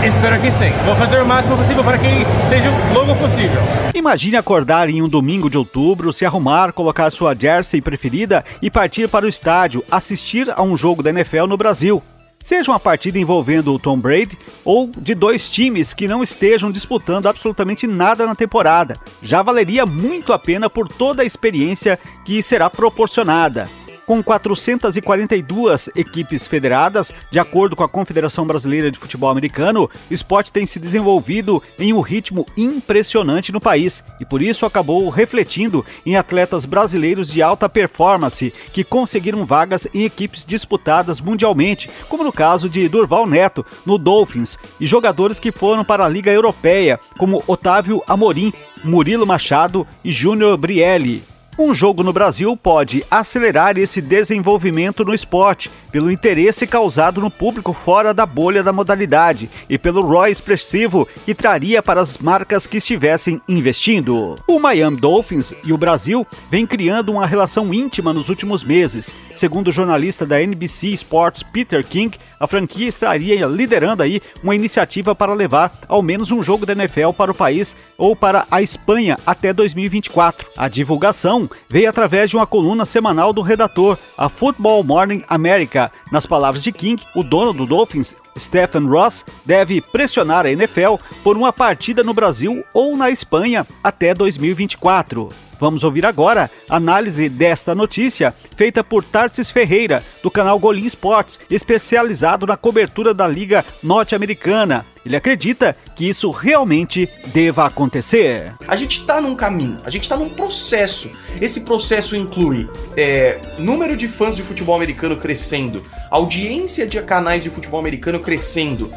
Espero 0.07 0.41
que 0.41 0.53
sim. 0.53 0.71
Vou 0.85 0.95
fazer 0.95 1.21
o 1.21 1.27
máximo 1.27 1.57
possível 1.57 1.83
para 1.83 1.99
que 1.99 2.09
seja 2.49 2.71
logo 2.95 3.15
possível. 3.17 3.61
Imagine 3.95 4.37
acordar 4.37 4.89
em 4.89 5.03
um 5.03 5.09
domingo 5.09 5.51
de 5.51 5.59
outubro, 5.59 6.13
se 6.13 6.25
arrumar, 6.25 6.73
colocar 6.73 7.11
sua 7.11 7.35
jersey 7.35 7.81
preferida 7.81 8.45
e 8.63 8.71
partir 8.71 9.09
para 9.09 9.25
o 9.25 9.29
estádio 9.29 9.83
assistir 9.91 10.53
a 10.55 10.63
um 10.63 10.77
jogo 10.77 11.03
da 11.03 11.11
NFL 11.11 11.47
no 11.47 11.57
Brasil. 11.57 12.03
Seja 12.47 12.71
uma 12.71 12.79
partida 12.79 13.19
envolvendo 13.19 13.75
o 13.75 13.79
Tom 13.79 13.99
Brady 13.99 14.39
ou 14.65 14.89
de 14.97 15.17
dois 15.17 15.51
times 15.51 15.93
que 15.93 16.07
não 16.07 16.23
estejam 16.23 16.71
disputando 16.71 17.27
absolutamente 17.27 17.89
nada 17.89 18.25
na 18.25 18.37
temporada, 18.37 19.01
já 19.21 19.43
valeria 19.43 19.85
muito 19.85 20.33
a 20.33 20.39
pena 20.39 20.71
por 20.71 20.87
toda 20.87 21.23
a 21.23 21.27
experiência 21.27 21.99
que 22.25 22.41
será 22.41 22.71
proporcionada 22.71 23.69
com 24.07 24.23
442 24.23 25.91
equipes 25.97 26.47
federadas, 26.47 27.13
de 27.31 27.39
acordo 27.39 27.75
com 27.75 27.83
a 27.83 27.89
Confederação 27.89 28.47
Brasileira 28.47 28.91
de 28.91 28.99
Futebol 28.99 29.29
Americano, 29.29 29.91
o 30.11 30.15
esporte 30.15 30.53
tem 30.53 30.65
se 30.65 30.79
desenvolvido 30.79 31.63
em 31.79 31.93
um 31.93 32.01
ritmo 32.01 32.47
impressionante 32.57 33.53
no 33.53 33.61
país 33.61 34.03
e 34.21 34.25
por 34.25 34.41
isso 34.41 34.65
acabou 34.65 35.09
refletindo 35.09 35.85
em 36.05 36.17
atletas 36.17 36.65
brasileiros 36.65 37.29
de 37.29 37.43
alta 37.43 37.69
performance 37.69 38.53
que 38.73 38.85
conseguiram 38.85 39.45
vagas 39.45 39.89
em 39.93 40.05
equipes 40.05 40.45
disputadas 40.45 41.21
mundialmente, 41.21 41.91
como 42.09 42.25
no 42.25 42.33
caso 42.33 42.69
de 42.69 42.89
Durval 42.89 43.27
Neto 43.27 43.67
no 43.85 43.99
Dolphins, 43.99 44.57
e 44.81 44.87
jogadores 44.87 45.41
que 45.41 45.51
foram 45.51 45.85
para 45.85 46.05
a 46.05 46.09
Liga 46.09 46.31
Europeia, 46.31 47.01
como 47.19 47.43
Otávio 47.47 48.03
Amorim, 48.07 48.53
Murilo 48.85 49.27
Machado 49.27 49.87
e 50.05 50.13
Júnior 50.13 50.57
Brielli. 50.57 51.36
Um 51.59 51.75
jogo 51.75 52.03
no 52.03 52.13
Brasil 52.13 52.55
pode 52.55 53.03
acelerar 53.11 53.79
esse 53.79 54.03
desenvolvimento 54.03 55.03
no 55.03 55.15
esporte, 55.15 55.71
pelo 55.91 56.11
interesse 56.11 56.67
causado 56.67 57.19
no 57.19 57.31
público 57.31 57.73
fora 57.73 58.13
da 58.13 58.27
bolha 58.27 58.63
da 58.63 58.75
modalidade 58.75 59.49
e 59.67 59.79
pelo 59.79 60.03
ROI 60.03 60.31
expressivo 60.31 61.09
que 61.25 61.35
traria 61.35 61.83
para 61.83 62.03
as 62.03 62.19
marcas 62.19 62.67
que 62.67 62.77
estivessem 62.77 63.41
investindo. 63.49 64.39
O 64.47 64.59
Miami 64.59 64.99
Dolphins 64.99 65.55
e 65.65 65.73
o 65.73 65.79
Brasil 65.79 66.27
vêm 66.51 66.67
criando 66.67 67.11
uma 67.11 67.27
relação 67.27 67.73
íntima 67.73 68.13
nos 68.13 68.29
últimos 68.29 68.63
meses. 68.63 69.15
Segundo 69.35 69.69
o 69.69 69.73
jornalista 69.73 70.27
da 70.27 70.43
NBC 70.43 70.89
Sports 70.89 71.43
Peter 71.43 71.83
King, 71.87 72.19
a 72.39 72.47
franquia 72.47 72.87
estaria 72.87 73.47
liderando 73.47 74.03
aí 74.03 74.21
uma 74.43 74.55
iniciativa 74.55 75.15
para 75.15 75.33
levar 75.33 75.73
ao 75.89 76.03
menos 76.03 76.31
um 76.31 76.43
jogo 76.43 76.67
da 76.67 76.75
NFL 76.75 77.13
para 77.17 77.31
o 77.31 77.35
país 77.35 77.75
ou 77.97 78.15
para 78.15 78.47
a 78.51 78.61
Espanha 78.61 79.19
até 79.27 79.55
2024. 79.55 80.47
A 80.55 80.69
divulgação 80.69 81.46
veio 81.69 81.89
através 81.89 82.31
de 82.31 82.37
uma 82.37 82.47
coluna 82.47 82.85
semanal 82.85 83.33
do 83.33 83.43
redator, 83.43 83.97
a 84.17 84.29
Football 84.29 84.85
Morning 84.85 85.25
America. 85.29 85.91
Nas 86.11 86.27
palavras 86.27 86.63
de 86.63 86.73
King, 86.73 87.03
o 87.15 87.23
dono 87.23 87.53
do 87.53 87.67
Dolphins 87.67 88.15
Stephen 88.39 88.87
Ross 88.87 89.25
deve 89.45 89.81
pressionar 89.81 90.47
a 90.47 90.51
NFL 90.51 90.97
por 91.23 91.37
uma 91.37 91.53
partida 91.53 92.05
no 92.05 92.15
Brasil 92.15 92.65
ou 92.75 92.97
na 92.97 93.11
Espanha 93.11 93.67
até 93.83 94.15
2024. 94.15 95.29
Vamos 95.59 95.85
ouvir 95.85 96.05
agora 96.05 96.51
a 96.69 96.77
análise 96.77 97.29
desta 97.29 97.75
notícia 97.75 98.35
feita 98.55 98.85
por 98.85 99.03
Tarsis 99.03 99.51
Ferreira, 99.51 100.05
do 100.23 100.31
canal 100.31 100.59
Golim 100.59 100.85
Sports, 100.85 101.41
especializado 101.49 102.47
na 102.47 102.57
cobertura 102.57 103.15
da 103.15 103.27
Liga 103.27 103.65
Norte-Americana. 103.83 104.85
Ele 105.07 105.15
acredita 105.15 105.77
que 105.95 106.09
isso 106.09 106.31
realmente 106.33 107.09
deva 107.27 107.65
acontecer. 107.65 108.53
A 108.67 108.75
gente 108.75 108.99
está 108.99 109.21
num 109.21 109.37
caminho, 109.37 109.77
a 109.85 109.89
gente 109.89 110.03
está 110.03 110.17
num 110.17 110.29
processo. 110.29 111.13
Esse 111.41 111.61
processo 111.61 112.17
inclui 112.17 112.69
é, 112.97 113.39
número 113.57 113.97
de 113.97 114.09
fãs 114.09 114.35
de 114.35 114.43
futebol 114.43 114.75
americano 114.75 115.17
crescendo, 115.17 115.85
audiência 116.11 116.89
de 116.89 117.01
canais 117.03 117.45
de 117.45 117.51
futebol 117.51 117.79
americano 117.79 118.19
crescendo, 118.19 118.93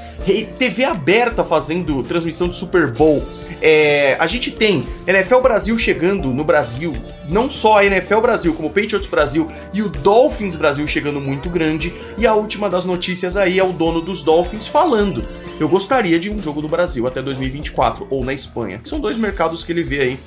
TV 0.58 0.84
aberta 0.84 1.44
fazendo 1.44 2.01
transmissão 2.01 2.48
de 2.48 2.56
Super 2.56 2.92
Bowl. 2.92 3.24
É, 3.62 4.18
a 4.20 4.25
gente 4.25 4.50
tem 4.50 4.84
NFL 5.06 5.42
Brasil 5.42 5.78
chegando 5.78 6.34
no 6.34 6.44
Brasil, 6.44 6.96
não 7.28 7.51
só 7.51 7.78
a 7.78 7.86
NFL 7.86 8.20
Brasil, 8.20 8.51
como 8.56 8.70
o 8.70 8.72
Patriots 8.72 9.08
Brasil 9.08 9.48
e 9.72 9.84
o 9.84 9.89
Dolphins 9.89 10.56
Brasil 10.56 10.88
chegando 10.88 11.22
muito 11.22 11.51
grande. 11.51 11.94
E 12.18 12.25
a 12.25 12.34
última 12.34 12.68
das 12.68 12.84
notícias 12.84 13.38
aí 13.38 13.60
é 13.60 13.63
o 13.63 13.72
dono 13.72 14.01
dos 14.01 14.24
Dolphins 14.24 14.68
falando 14.68 15.24
eu 15.60 15.68
gostaria 15.68 16.20
de 16.20 16.30
um 16.30 16.42
jogo 16.42 16.62
no 16.62 16.68
Brasil 16.68 17.06
até 17.06 17.22
2024 17.22 18.08
ou 18.10 18.24
na 18.24 18.34
Espanha, 18.34 18.80
que 18.80 18.89
são 18.89 19.00
dois 19.00 19.18
mercados 19.18 19.63
que 19.63 19.72
ele 19.72 19.84
vê 19.84 20.01
aí 20.01 20.20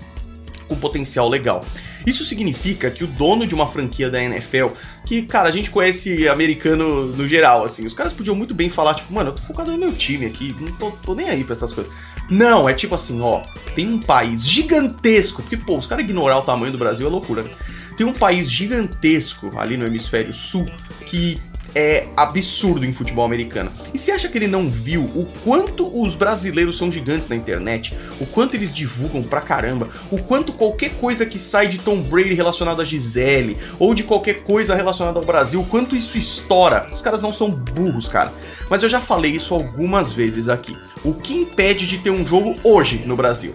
com 0.69 0.77
potencial 0.77 1.29
legal. 1.29 1.65
Isso 2.07 2.25
significa 2.25 2.91
que 2.91 3.05
o 3.05 3.07
dono 3.07 3.47
de 3.47 3.55
uma 3.55 3.67
franquia 3.67 4.11
da 4.11 4.23
NFL, 4.23 4.69
que, 5.07 5.23
cara, 5.23 5.49
a 5.49 5.53
gente 5.53 5.71
conhece 5.71 6.29
americano 6.29 7.07
no 7.07 7.29
geral, 7.29 7.65
assim, 7.65 7.87
os 7.87 7.95
caras 7.95 8.13
podiam 8.13 8.35
muito 8.35 8.55
bem 8.55 8.69
falar, 8.69 8.95
tipo, 8.95 9.13
mano, 9.13 9.31
eu 9.31 9.35
tô 9.35 9.43
focado 9.43 9.71
no 9.71 9.79
meu 9.79 9.93
time 9.93 10.27
aqui, 10.27 10.55
não 10.59 10.73
tô, 10.73 10.91
tô 10.91 11.15
nem 11.15 11.29
aí 11.29 11.45
pra 11.45 11.53
essas 11.53 11.73
coisas. 11.73 11.93
Não, 12.29 12.69
é 12.69 12.75
tipo 12.75 12.95
assim, 12.95 13.21
ó, 13.21 13.43
tem 13.75 13.89
um 13.89 14.01
país 14.01 14.49
gigantesco, 14.49 15.43
porque, 15.43 15.57
pô, 15.57 15.79
os 15.79 15.87
caras 15.87 16.05
ignorar 16.05 16.39
o 16.39 16.43
tamanho 16.43 16.73
do 16.73 16.79
Brasil 16.79 17.07
é 17.07 17.11
loucura, 17.11 17.43
né? 17.43 17.51
Tem 17.97 18.07
um 18.07 18.13
país 18.13 18.51
gigantesco 18.51 19.53
ali 19.59 19.77
no 19.77 19.87
hemisfério 19.87 20.33
sul 20.33 20.67
que 21.07 21.41
é 21.75 22.07
absurdo 22.17 22.85
em 22.85 22.93
futebol 22.93 23.25
americano. 23.25 23.71
E 23.93 23.99
você 23.99 24.13
acha 24.13 24.29
que 24.29 24.39
ele 24.39 24.47
não 24.47 24.69
viu 24.69 25.03
o 25.03 25.27
quanto 25.45 25.91
os 26.01 26.15
brasileiros 26.15 26.77
são 26.77 26.91
gigantes 26.91 27.29
na 27.29 27.37
internet? 27.37 27.97
O 28.21 28.27
quanto 28.27 28.55
eles 28.55 28.73
divulgam 28.73 29.23
pra 29.23 29.41
caramba? 29.41 29.89
O 30.11 30.19
quanto 30.19 30.53
qualquer 30.53 30.91
coisa 30.93 31.27
que 31.27 31.39
sai 31.39 31.69
de 31.69 31.79
Tom 31.79 32.01
Brady 32.01 32.35
relacionada 32.35 32.83
a 32.83 32.85
Gisele 32.85 33.59
ou 33.79 33.95
de 33.95 34.03
qualquer 34.03 34.43
coisa 34.43 34.75
relacionada 34.75 35.19
ao 35.19 35.25
Brasil, 35.25 35.61
o 35.61 35.67
quanto 35.67 35.97
isso 35.97 36.19
estoura? 36.19 36.89
Os 36.93 37.03
caras 37.03 37.23
não 37.23 37.33
são 37.33 37.51
burros, 37.51 38.09
cara. 38.09 38.33
Mas 38.69 38.83
eu 38.83 38.89
já 38.89 39.01
falei 39.01 39.33
isso 39.33 39.55
algumas 39.55 40.13
vezes 40.13 40.49
aqui. 40.49 40.77
O 41.05 41.15
que 41.15 41.35
impede 41.35 41.87
de 41.87 41.99
ter 41.99 42.11
um 42.11 42.27
jogo 42.27 42.57
hoje 42.65 43.03
no 43.07 43.17
Brasil? 43.17 43.55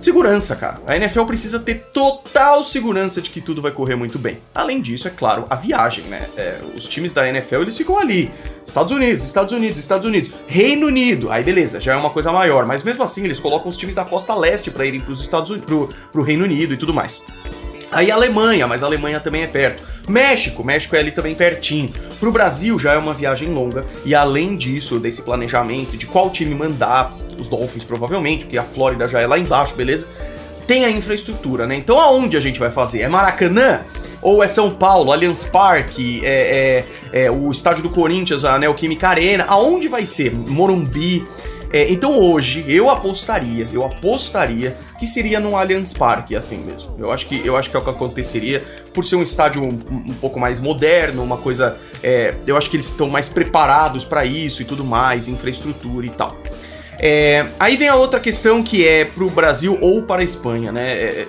Segurança, 0.00 0.56
cara. 0.56 0.80
A 0.86 0.96
NFL 0.96 1.24
precisa 1.24 1.58
ter 1.58 1.86
total 1.92 2.64
segurança 2.64 3.20
de 3.20 3.28
que 3.28 3.40
tudo 3.40 3.60
vai 3.60 3.70
correr 3.70 3.96
muito 3.96 4.18
bem. 4.18 4.38
Além 4.54 4.80
disso, 4.80 5.06
é 5.06 5.10
claro, 5.10 5.44
a 5.50 5.54
viagem, 5.54 6.04
né? 6.04 6.26
É, 6.36 6.58
os 6.74 6.88
times 6.88 7.12
da 7.12 7.28
NFL, 7.28 7.62
eles 7.62 7.76
ficam 7.76 7.98
ali. 7.98 8.30
Estados 8.64 8.92
Unidos, 8.92 9.24
Estados 9.24 9.52
Unidos, 9.52 9.78
Estados 9.78 10.06
Unidos. 10.06 10.30
Reino 10.46 10.86
Unido. 10.86 11.30
Aí 11.30 11.44
beleza, 11.44 11.80
já 11.80 11.92
é 11.92 11.96
uma 11.96 12.10
coisa 12.10 12.32
maior. 12.32 12.64
Mas 12.64 12.82
mesmo 12.82 13.02
assim, 13.02 13.24
eles 13.24 13.38
colocam 13.38 13.68
os 13.68 13.76
times 13.76 13.94
da 13.94 14.04
costa 14.04 14.34
leste 14.34 14.70
para 14.70 14.86
irem 14.86 15.00
pros 15.00 15.20
Estados 15.20 15.50
Unidos, 15.50 15.66
pro, 15.66 15.90
pro 16.10 16.22
Reino 16.22 16.44
Unido 16.44 16.72
e 16.72 16.76
tudo 16.78 16.94
mais. 16.94 17.20
Aí 17.92 18.10
Alemanha, 18.10 18.66
mas 18.68 18.82
Alemanha 18.82 19.18
também 19.18 19.42
é 19.42 19.48
perto. 19.48 19.82
México, 20.08 20.62
México 20.62 20.94
é 20.94 21.00
ali 21.00 21.10
também 21.10 21.34
pertinho. 21.34 21.92
Pro 22.20 22.30
Brasil 22.30 22.78
já 22.78 22.92
é 22.92 22.98
uma 22.98 23.12
viagem 23.12 23.48
longa. 23.48 23.84
E 24.04 24.14
além 24.14 24.56
disso, 24.56 25.00
desse 25.00 25.22
planejamento 25.22 25.96
de 25.96 26.06
qual 26.06 26.30
time 26.30 26.54
mandar, 26.54 27.12
os 27.40 27.48
Dolphins 27.48 27.84
provavelmente, 27.84 28.44
porque 28.44 28.58
a 28.58 28.62
Flórida 28.62 29.08
já 29.08 29.20
é 29.20 29.26
lá 29.26 29.38
embaixo, 29.38 29.74
beleza? 29.74 30.06
Tem 30.66 30.84
a 30.84 30.90
infraestrutura, 30.90 31.66
né? 31.66 31.74
Então 31.74 31.98
aonde 31.98 32.36
a 32.36 32.40
gente 32.40 32.60
vai 32.60 32.70
fazer? 32.70 33.00
É 33.00 33.08
Maracanã? 33.08 33.80
Ou 34.22 34.42
é 34.44 34.48
São 34.48 34.70
Paulo, 34.70 35.12
Allianz 35.12 35.44
Parque, 35.44 36.20
é, 36.24 36.84
é, 37.12 37.24
é 37.24 37.30
o 37.30 37.50
estádio 37.50 37.82
do 37.82 37.88
Corinthians, 37.88 38.44
a 38.44 38.58
Neoquímica 38.58 39.08
Arena? 39.08 39.46
Aonde 39.48 39.88
vai 39.88 40.04
ser? 40.04 40.32
Morumbi? 40.32 41.26
É, 41.72 41.88
então 41.88 42.18
hoje 42.18 42.64
eu 42.66 42.90
apostaria, 42.90 43.68
eu 43.72 43.84
apostaria 43.84 44.76
que 44.98 45.06
seria 45.06 45.38
no 45.38 45.56
Allianz 45.56 45.92
Parque, 45.92 46.34
assim 46.34 46.58
mesmo. 46.58 46.96
Eu 46.98 47.12
acho 47.12 47.26
que 47.26 47.46
eu 47.46 47.56
acho 47.56 47.70
que 47.70 47.76
é 47.76 47.78
o 47.78 47.82
que 47.82 47.90
aconteceria 47.90 48.64
por 48.92 49.04
ser 49.04 49.14
um 49.14 49.22
estádio 49.22 49.62
um, 49.62 49.78
um 49.90 50.14
pouco 50.14 50.40
mais 50.40 50.58
moderno, 50.60 51.22
uma 51.22 51.36
coisa. 51.36 51.78
É, 52.02 52.34
eu 52.44 52.56
acho 52.56 52.68
que 52.68 52.76
eles 52.76 52.86
estão 52.86 53.08
mais 53.08 53.28
preparados 53.28 54.04
para 54.04 54.24
isso 54.24 54.62
e 54.62 54.64
tudo 54.64 54.84
mais, 54.84 55.28
infraestrutura 55.28 56.06
e 56.06 56.10
tal. 56.10 56.36
É, 57.02 57.46
aí 57.58 57.78
vem 57.78 57.88
a 57.88 57.96
outra 57.96 58.20
questão 58.20 58.62
que 58.62 58.86
é 58.86 59.06
pro 59.06 59.30
Brasil 59.30 59.78
ou 59.80 60.02
para 60.02 60.20
a 60.20 60.24
Espanha, 60.24 60.70
né? 60.70 60.92
É, 60.92 61.28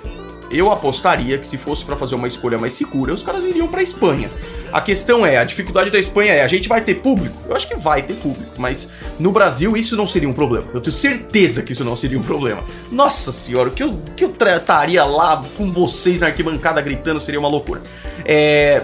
eu 0.50 0.70
apostaria 0.70 1.38
que 1.38 1.46
se 1.46 1.56
fosse 1.56 1.82
para 1.82 1.96
fazer 1.96 2.14
uma 2.14 2.28
escolha 2.28 2.58
mais 2.58 2.74
segura, 2.74 3.14
os 3.14 3.22
caras 3.22 3.42
iriam 3.42 3.66
para 3.66 3.82
Espanha. 3.82 4.30
A 4.70 4.82
questão 4.82 5.24
é, 5.24 5.38
a 5.38 5.44
dificuldade 5.44 5.90
da 5.90 5.98
Espanha 5.98 6.34
é, 6.34 6.42
a 6.42 6.46
gente 6.46 6.68
vai 6.68 6.82
ter 6.82 6.96
público? 6.96 7.34
Eu 7.48 7.56
acho 7.56 7.66
que 7.66 7.74
vai 7.74 8.02
ter 8.02 8.12
público, 8.12 8.52
mas 8.58 8.90
no 9.18 9.32
Brasil 9.32 9.74
isso 9.74 9.96
não 9.96 10.06
seria 10.06 10.28
um 10.28 10.34
problema. 10.34 10.66
Eu 10.74 10.80
tenho 10.82 10.94
certeza 10.94 11.62
que 11.62 11.72
isso 11.72 11.84
não 11.84 11.96
seria 11.96 12.18
um 12.18 12.22
problema. 12.22 12.62
Nossa 12.90 13.32
senhora, 13.32 13.70
o 13.70 13.72
que 13.72 13.82
eu, 13.82 13.98
que 14.14 14.24
eu 14.24 14.28
trataria 14.28 15.02
lá 15.04 15.42
com 15.56 15.72
vocês 15.72 16.20
na 16.20 16.26
arquibancada 16.26 16.82
gritando 16.82 17.18
seria 17.18 17.40
uma 17.40 17.48
loucura. 17.48 17.80
É... 18.26 18.82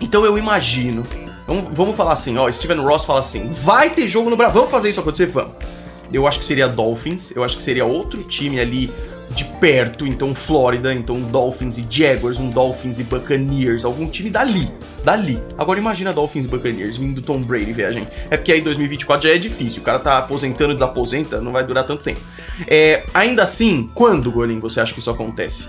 Então 0.00 0.24
eu 0.24 0.38
imagino. 0.38 1.06
Vamos, 1.46 1.76
vamos 1.76 1.94
falar 1.94 2.14
assim, 2.14 2.38
ó, 2.38 2.50
Steven 2.50 2.80
Ross 2.80 3.04
fala 3.04 3.20
assim: 3.20 3.52
vai 3.52 3.90
ter 3.90 4.08
jogo 4.08 4.30
no 4.30 4.36
Brasil, 4.36 4.54
vamos 4.54 4.70
fazer 4.70 4.88
isso 4.88 5.00
acontecer? 5.00 5.26
Vamos. 5.26 5.54
Eu 6.12 6.26
acho 6.26 6.38
que 6.38 6.44
seria 6.44 6.68
Dolphins, 6.68 7.32
eu 7.34 7.42
acho 7.42 7.56
que 7.56 7.62
seria 7.62 7.84
outro 7.84 8.22
time 8.22 8.60
ali 8.60 8.90
de 9.30 9.44
perto, 9.44 10.06
então 10.06 10.34
Flórida, 10.34 10.94
então 10.94 11.20
Dolphins 11.20 11.78
e 11.78 11.86
Jaguars, 11.88 12.38
um 12.38 12.48
Dolphins 12.48 12.98
e 12.98 13.04
Buccaneers, 13.04 13.84
algum 13.84 14.08
time 14.08 14.30
dali, 14.30 14.70
dali. 15.04 15.40
Agora 15.58 15.78
imagina 15.78 16.12
Dolphins 16.12 16.44
e 16.44 16.48
Buccaneers 16.48 16.96
vindo 16.96 17.20
Tom 17.20 17.42
Brady, 17.42 17.72
viagem. 17.72 18.06
É 18.30 18.36
porque 18.36 18.52
aí 18.52 18.60
2024 18.60 19.28
já 19.28 19.34
é 19.34 19.38
difícil, 19.38 19.82
o 19.82 19.84
cara 19.84 19.98
tá 19.98 20.18
aposentando, 20.18 20.74
desaposenta, 20.74 21.40
não 21.40 21.52
vai 21.52 21.64
durar 21.66 21.84
tanto 21.84 22.04
tempo. 22.04 22.20
É, 22.68 23.04
ainda 23.12 23.42
assim, 23.42 23.90
quando, 23.94 24.30
Golin, 24.30 24.58
você 24.58 24.80
acha 24.80 24.92
que 24.92 25.00
isso 25.00 25.10
acontece? 25.10 25.68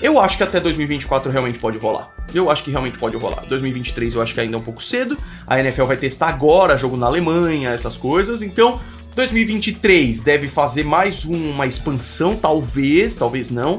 Eu 0.00 0.20
acho 0.20 0.36
que 0.36 0.42
até 0.42 0.60
2024 0.60 1.30
realmente 1.30 1.58
pode 1.58 1.78
rolar. 1.78 2.06
Eu 2.34 2.50
acho 2.50 2.62
que 2.62 2.70
realmente 2.70 2.98
pode 2.98 3.16
rolar. 3.16 3.42
2023 3.48 4.14
eu 4.14 4.20
acho 4.20 4.34
que 4.34 4.40
ainda 4.40 4.56
é 4.56 4.58
um 4.58 4.62
pouco 4.62 4.82
cedo. 4.82 5.16
A 5.46 5.58
NFL 5.58 5.84
vai 5.84 5.96
testar 5.96 6.28
agora 6.28 6.76
jogo 6.76 6.98
na 6.98 7.06
Alemanha, 7.06 7.70
essas 7.70 7.96
coisas. 7.96 8.42
Então, 8.42 8.78
2023 9.16 10.20
deve 10.20 10.46
fazer 10.46 10.84
mais 10.84 11.24
uma 11.24 11.66
expansão, 11.66 12.36
talvez, 12.36 13.16
talvez 13.16 13.48
não. 13.48 13.78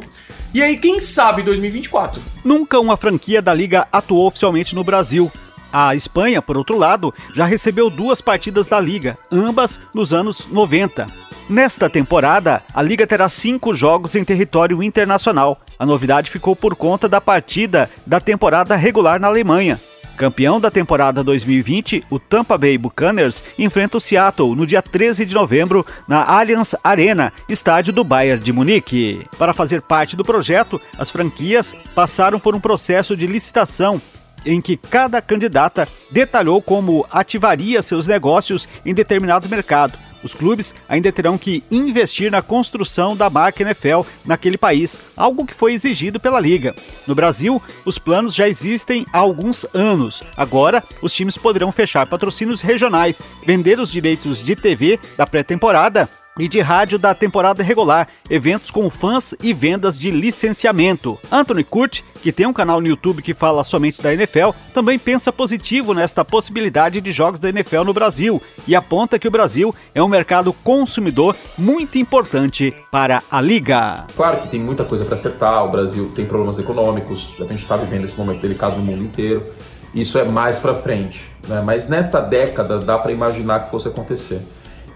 E 0.51 0.63
aí, 0.63 0.77
quem 0.77 0.99
sabe 0.99 1.43
2024? 1.43 2.19
Nunca 2.43 2.79
uma 2.79 2.97
franquia 2.97 3.39
da 3.39 3.53
liga 3.53 3.87
atuou 3.91 4.25
oficialmente 4.25 4.73
no 4.73 4.83
Brasil. 4.83 5.31
A 5.71 5.93
Espanha, 5.93 6.41
por 6.41 6.57
outro 6.57 6.75
lado, 6.75 7.13
já 7.35 7.45
recebeu 7.45 7.87
duas 7.87 8.19
partidas 8.19 8.67
da 8.67 8.79
liga, 8.79 9.15
ambas 9.31 9.79
nos 9.93 10.11
anos 10.11 10.47
90. 10.47 11.07
Nesta 11.47 11.87
temporada, 11.87 12.63
a 12.73 12.81
liga 12.81 13.05
terá 13.05 13.29
cinco 13.29 13.75
jogos 13.75 14.15
em 14.15 14.23
território 14.25 14.81
internacional. 14.81 15.61
A 15.77 15.85
novidade 15.85 16.31
ficou 16.31 16.55
por 16.55 16.75
conta 16.75 17.07
da 17.07 17.21
partida 17.21 17.87
da 18.07 18.19
temporada 18.19 18.75
regular 18.75 19.19
na 19.19 19.27
Alemanha. 19.27 19.79
Campeão 20.17 20.59
da 20.59 20.71
temporada 20.71 21.23
2020, 21.23 22.03
o 22.09 22.17
Tampa 22.17 22.57
Bay 22.57 22.75
Buccaneers 22.75 23.43
enfrenta 23.57 23.97
o 23.97 24.01
Seattle 24.01 24.55
no 24.55 24.65
dia 24.65 24.81
13 24.81 25.23
de 25.27 25.35
novembro 25.35 25.85
na 26.07 26.23
Allianz 26.23 26.75
Arena, 26.83 27.31
estádio 27.47 27.93
do 27.93 28.03
Bayern 28.03 28.43
de 28.43 28.51
Munique. 28.51 29.23
Para 29.37 29.53
fazer 29.53 29.79
parte 29.79 30.15
do 30.15 30.25
projeto, 30.25 30.81
as 30.97 31.11
franquias 31.11 31.71
passaram 31.93 32.39
por 32.39 32.55
um 32.55 32.59
processo 32.59 33.15
de 33.15 33.27
licitação 33.27 34.01
em 34.43 34.59
que 34.59 34.75
cada 34.75 35.21
candidata 35.21 35.87
detalhou 36.09 36.63
como 36.63 37.05
ativaria 37.11 37.83
seus 37.83 38.07
negócios 38.07 38.67
em 38.83 38.95
determinado 38.95 39.47
mercado. 39.47 39.99
Os 40.23 40.33
clubes 40.33 40.73
ainda 40.87 41.11
terão 41.11 41.37
que 41.37 41.63
investir 41.69 42.31
na 42.31 42.41
construção 42.41 43.15
da 43.15 43.29
marca 43.29 43.63
NFL 43.63 44.01
naquele 44.25 44.57
país, 44.57 44.99
algo 45.15 45.45
que 45.45 45.53
foi 45.53 45.73
exigido 45.73 46.19
pela 46.19 46.39
liga. 46.39 46.75
No 47.05 47.15
Brasil, 47.15 47.61
os 47.85 47.97
planos 47.97 48.33
já 48.33 48.47
existem 48.47 49.05
há 49.13 49.19
alguns 49.19 49.65
anos. 49.73 50.23
Agora, 50.35 50.83
os 51.01 51.13
times 51.13 51.37
poderão 51.37 51.71
fechar 51.71 52.07
patrocínios 52.07 52.61
regionais, 52.61 53.21
vender 53.43 53.79
os 53.79 53.91
direitos 53.91 54.43
de 54.43 54.55
TV 54.55 54.99
da 55.17 55.25
pré-temporada 55.25 56.09
e 56.39 56.47
de 56.47 56.59
rádio 56.59 56.97
da 56.97 57.13
temporada 57.13 57.63
regular, 57.63 58.07
eventos 58.29 58.71
com 58.71 58.89
fãs 58.89 59.33
e 59.41 59.53
vendas 59.53 59.97
de 59.97 60.11
licenciamento. 60.11 61.17
Anthony 61.31 61.63
Kurt, 61.63 62.01
que 62.21 62.31
tem 62.31 62.45
um 62.45 62.53
canal 62.53 62.81
no 62.81 62.87
YouTube 62.87 63.21
que 63.21 63.33
fala 63.33 63.63
somente 63.63 64.01
da 64.01 64.13
NFL, 64.13 64.49
também 64.73 64.99
pensa 64.99 65.31
positivo 65.31 65.93
nesta 65.93 66.23
possibilidade 66.23 67.01
de 67.01 67.11
jogos 67.11 67.39
da 67.39 67.49
NFL 67.49 67.83
no 67.83 67.93
Brasil 67.93 68.41
e 68.67 68.75
aponta 68.75 69.19
que 69.19 69.27
o 69.27 69.31
Brasil 69.31 69.73
é 69.93 70.01
um 70.01 70.07
mercado 70.07 70.51
consumidor 70.51 71.35
muito 71.57 71.97
importante 71.97 72.73
para 72.91 73.23
a 73.31 73.41
liga. 73.41 74.05
Claro 74.15 74.37
que 74.37 74.47
tem 74.47 74.59
muita 74.59 74.83
coisa 74.83 75.05
para 75.05 75.15
acertar, 75.15 75.65
o 75.65 75.69
Brasil 75.69 76.11
tem 76.15 76.25
problemas 76.25 76.59
econômicos, 76.59 77.35
a 77.39 77.43
gente 77.43 77.63
está 77.63 77.75
vivendo 77.75 78.05
esse 78.05 78.17
momento 78.17 78.41
delicado 78.41 78.77
no 78.77 78.83
mundo 78.83 79.03
inteiro. 79.03 79.45
Isso 79.93 80.17
é 80.19 80.23
mais 80.23 80.59
para 80.59 80.75
frente, 80.75 81.27
né? 81.47 81.61
mas 81.65 81.87
nesta 81.87 82.19
década 82.19 82.77
dá 82.79 82.97
para 82.97 83.11
imaginar 83.11 83.65
que 83.65 83.71
fosse 83.71 83.87
acontecer. 83.87 84.41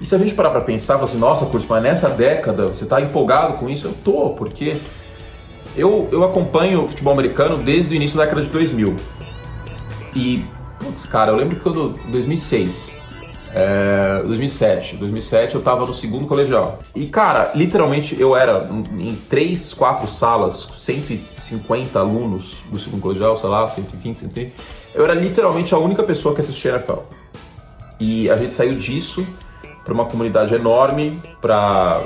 E 0.01 0.05
se 0.05 0.15
a 0.15 0.17
gente 0.17 0.33
parar 0.33 0.49
para 0.49 0.61
pensar, 0.61 0.95
assim, 0.95 1.19
nossa, 1.19 1.45
Curtis, 1.45 1.69
mas 1.69 1.83
nessa 1.83 2.09
década 2.09 2.65
você 2.65 2.85
está 2.85 2.99
empolgado 2.99 3.53
com 3.53 3.69
isso? 3.69 3.87
Eu 3.87 3.93
tô, 4.03 4.29
porque 4.31 4.75
eu, 5.77 6.09
eu 6.11 6.23
acompanho 6.23 6.85
o 6.85 6.87
futebol 6.87 7.13
americano 7.13 7.59
desde 7.59 7.93
o 7.93 7.95
início 7.95 8.17
da 8.17 8.23
década 8.23 8.41
de 8.41 8.49
2000. 8.49 8.95
E, 10.15 10.43
putz, 10.79 11.05
cara, 11.05 11.31
eu 11.31 11.35
lembro 11.35 11.55
que 11.55 11.61
quando, 11.61 11.89
2006, 12.09 12.95
é, 13.53 14.23
2007, 14.25 14.95
2007 14.97 15.53
eu 15.53 15.59
estava 15.59 15.85
no 15.85 15.93
segundo 15.93 16.25
colegial. 16.25 16.79
E, 16.95 17.05
cara, 17.05 17.51
literalmente 17.53 18.19
eu 18.19 18.35
era 18.35 18.67
em 18.97 19.15
três, 19.29 19.71
quatro 19.71 20.07
salas, 20.07 20.67
150 20.77 21.99
alunos 21.99 22.63
do 22.71 22.79
segundo 22.79 23.01
colegial, 23.01 23.37
sei 23.37 23.49
lá, 23.49 23.67
120, 23.67 24.17
130. 24.17 24.51
Eu 24.95 25.03
era 25.03 25.13
literalmente 25.13 25.75
a 25.75 25.77
única 25.77 26.01
pessoa 26.01 26.33
que 26.33 26.41
assistia 26.41 26.71
NFL. 26.71 27.01
E 27.99 28.31
a 28.31 28.35
gente 28.35 28.55
saiu 28.55 28.73
disso 28.73 29.23
para 29.83 29.93
uma 29.93 30.05
comunidade 30.05 30.53
enorme, 30.53 31.19
para 31.41 32.01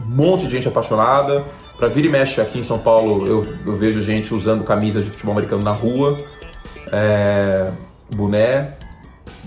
um 0.00 0.14
monte 0.14 0.46
de 0.46 0.50
gente 0.50 0.68
apaixonada. 0.68 1.44
Para 1.76 1.88
vir 1.88 2.04
e 2.04 2.08
mexe 2.08 2.40
aqui 2.40 2.58
em 2.58 2.62
São 2.62 2.78
Paulo, 2.78 3.26
eu, 3.26 3.46
eu 3.64 3.76
vejo 3.76 4.02
gente 4.02 4.34
usando 4.34 4.64
camisa 4.64 5.00
de 5.00 5.10
futebol 5.10 5.32
americano 5.32 5.62
na 5.62 5.70
rua, 5.70 6.18
é, 6.90 7.70
boné, 8.12 8.72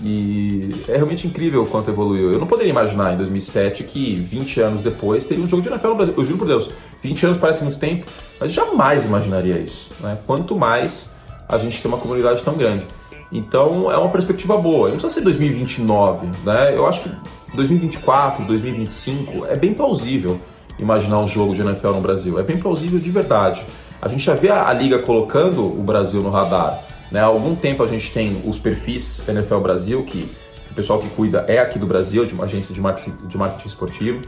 e 0.02 0.74
é 0.88 0.96
realmente 0.96 1.26
incrível 1.26 1.62
o 1.62 1.66
quanto 1.66 1.90
evoluiu. 1.90 2.32
Eu 2.32 2.38
não 2.38 2.46
poderia 2.46 2.70
imaginar 2.70 3.12
em 3.12 3.16
2007 3.18 3.84
que 3.84 4.16
20 4.16 4.60
anos 4.60 4.82
depois 4.82 5.24
teria 5.26 5.44
um 5.44 5.48
jogo 5.48 5.62
de 5.62 5.68
NFL 5.68 5.88
no 5.88 5.94
Brasil. 5.94 6.14
Eu 6.16 6.24
juro 6.24 6.38
por 6.38 6.48
Deus, 6.48 6.70
20 7.02 7.26
anos 7.26 7.38
parece 7.38 7.62
muito 7.62 7.78
tempo, 7.78 8.06
mas 8.40 8.52
jamais 8.52 9.04
imaginaria 9.04 9.58
isso. 9.58 9.88
Né? 10.00 10.18
Quanto 10.26 10.56
mais 10.56 11.12
a 11.48 11.58
gente 11.58 11.80
tem 11.80 11.90
uma 11.90 11.98
comunidade 11.98 12.42
tão 12.42 12.54
grande. 12.54 12.84
Então 13.30 13.90
é 13.90 13.96
uma 13.96 14.10
perspectiva 14.10 14.56
boa. 14.56 14.88
Não 14.88 14.96
precisa 14.96 15.14
ser 15.14 15.20
2029, 15.22 16.26
né? 16.44 16.76
Eu 16.76 16.86
acho 16.86 17.02
que 17.02 17.10
2024, 17.54 18.44
2025 18.46 19.46
é 19.46 19.56
bem 19.56 19.74
plausível 19.74 20.40
imaginar 20.78 21.20
um 21.20 21.28
jogo 21.28 21.54
de 21.54 21.60
NFL 21.60 21.88
no 21.88 22.00
Brasil. 22.00 22.38
É 22.38 22.42
bem 22.42 22.58
plausível 22.58 22.98
de 22.98 23.10
verdade. 23.10 23.64
A 24.00 24.08
gente 24.08 24.24
já 24.24 24.34
vê 24.34 24.50
a, 24.50 24.68
a 24.68 24.72
liga 24.72 24.98
colocando 25.00 25.62
o 25.62 25.82
Brasil 25.82 26.22
no 26.22 26.30
radar. 26.30 26.82
Né? 27.10 27.20
Há 27.20 27.26
algum 27.26 27.54
tempo 27.54 27.82
a 27.82 27.86
gente 27.86 28.10
tem 28.12 28.42
os 28.44 28.58
perfis 28.58 29.26
NFL 29.28 29.58
Brasil, 29.58 30.02
que 30.04 30.28
o 30.70 30.74
pessoal 30.74 30.98
que 30.98 31.08
cuida 31.10 31.44
é 31.46 31.58
aqui 31.58 31.78
do 31.78 31.86
Brasil, 31.86 32.24
de 32.24 32.32
uma 32.32 32.44
agência 32.44 32.74
de 32.74 32.80
marketing, 32.80 33.28
de 33.28 33.36
marketing 33.36 33.68
esportivo. 33.68 34.26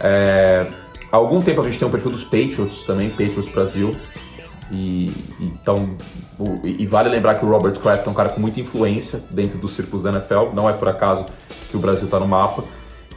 É, 0.00 0.66
há 1.10 1.16
algum 1.16 1.40
tempo 1.40 1.60
a 1.60 1.64
gente 1.64 1.78
tem 1.78 1.86
um 1.86 1.90
perfil 1.90 2.10
dos 2.10 2.24
Patriots 2.24 2.82
também, 2.82 3.08
Patriots 3.10 3.48
Brasil. 3.50 3.92
E, 4.70 5.10
então, 5.40 5.90
o, 6.38 6.66
e 6.66 6.86
vale 6.86 7.08
lembrar 7.08 7.34
que 7.34 7.44
o 7.44 7.48
Robert 7.48 7.78
Kraft 7.78 8.06
é 8.06 8.10
um 8.10 8.14
cara 8.14 8.30
com 8.30 8.40
muita 8.40 8.60
influência 8.60 9.22
dentro 9.30 9.58
dos 9.58 9.72
círculos 9.72 10.04
da 10.04 10.10
NFL, 10.10 10.54
não 10.54 10.68
é 10.68 10.72
por 10.72 10.88
acaso 10.88 11.26
que 11.70 11.76
o 11.76 11.80
Brasil 11.80 12.06
está 12.06 12.18
no 12.18 12.26
mapa. 12.26 12.64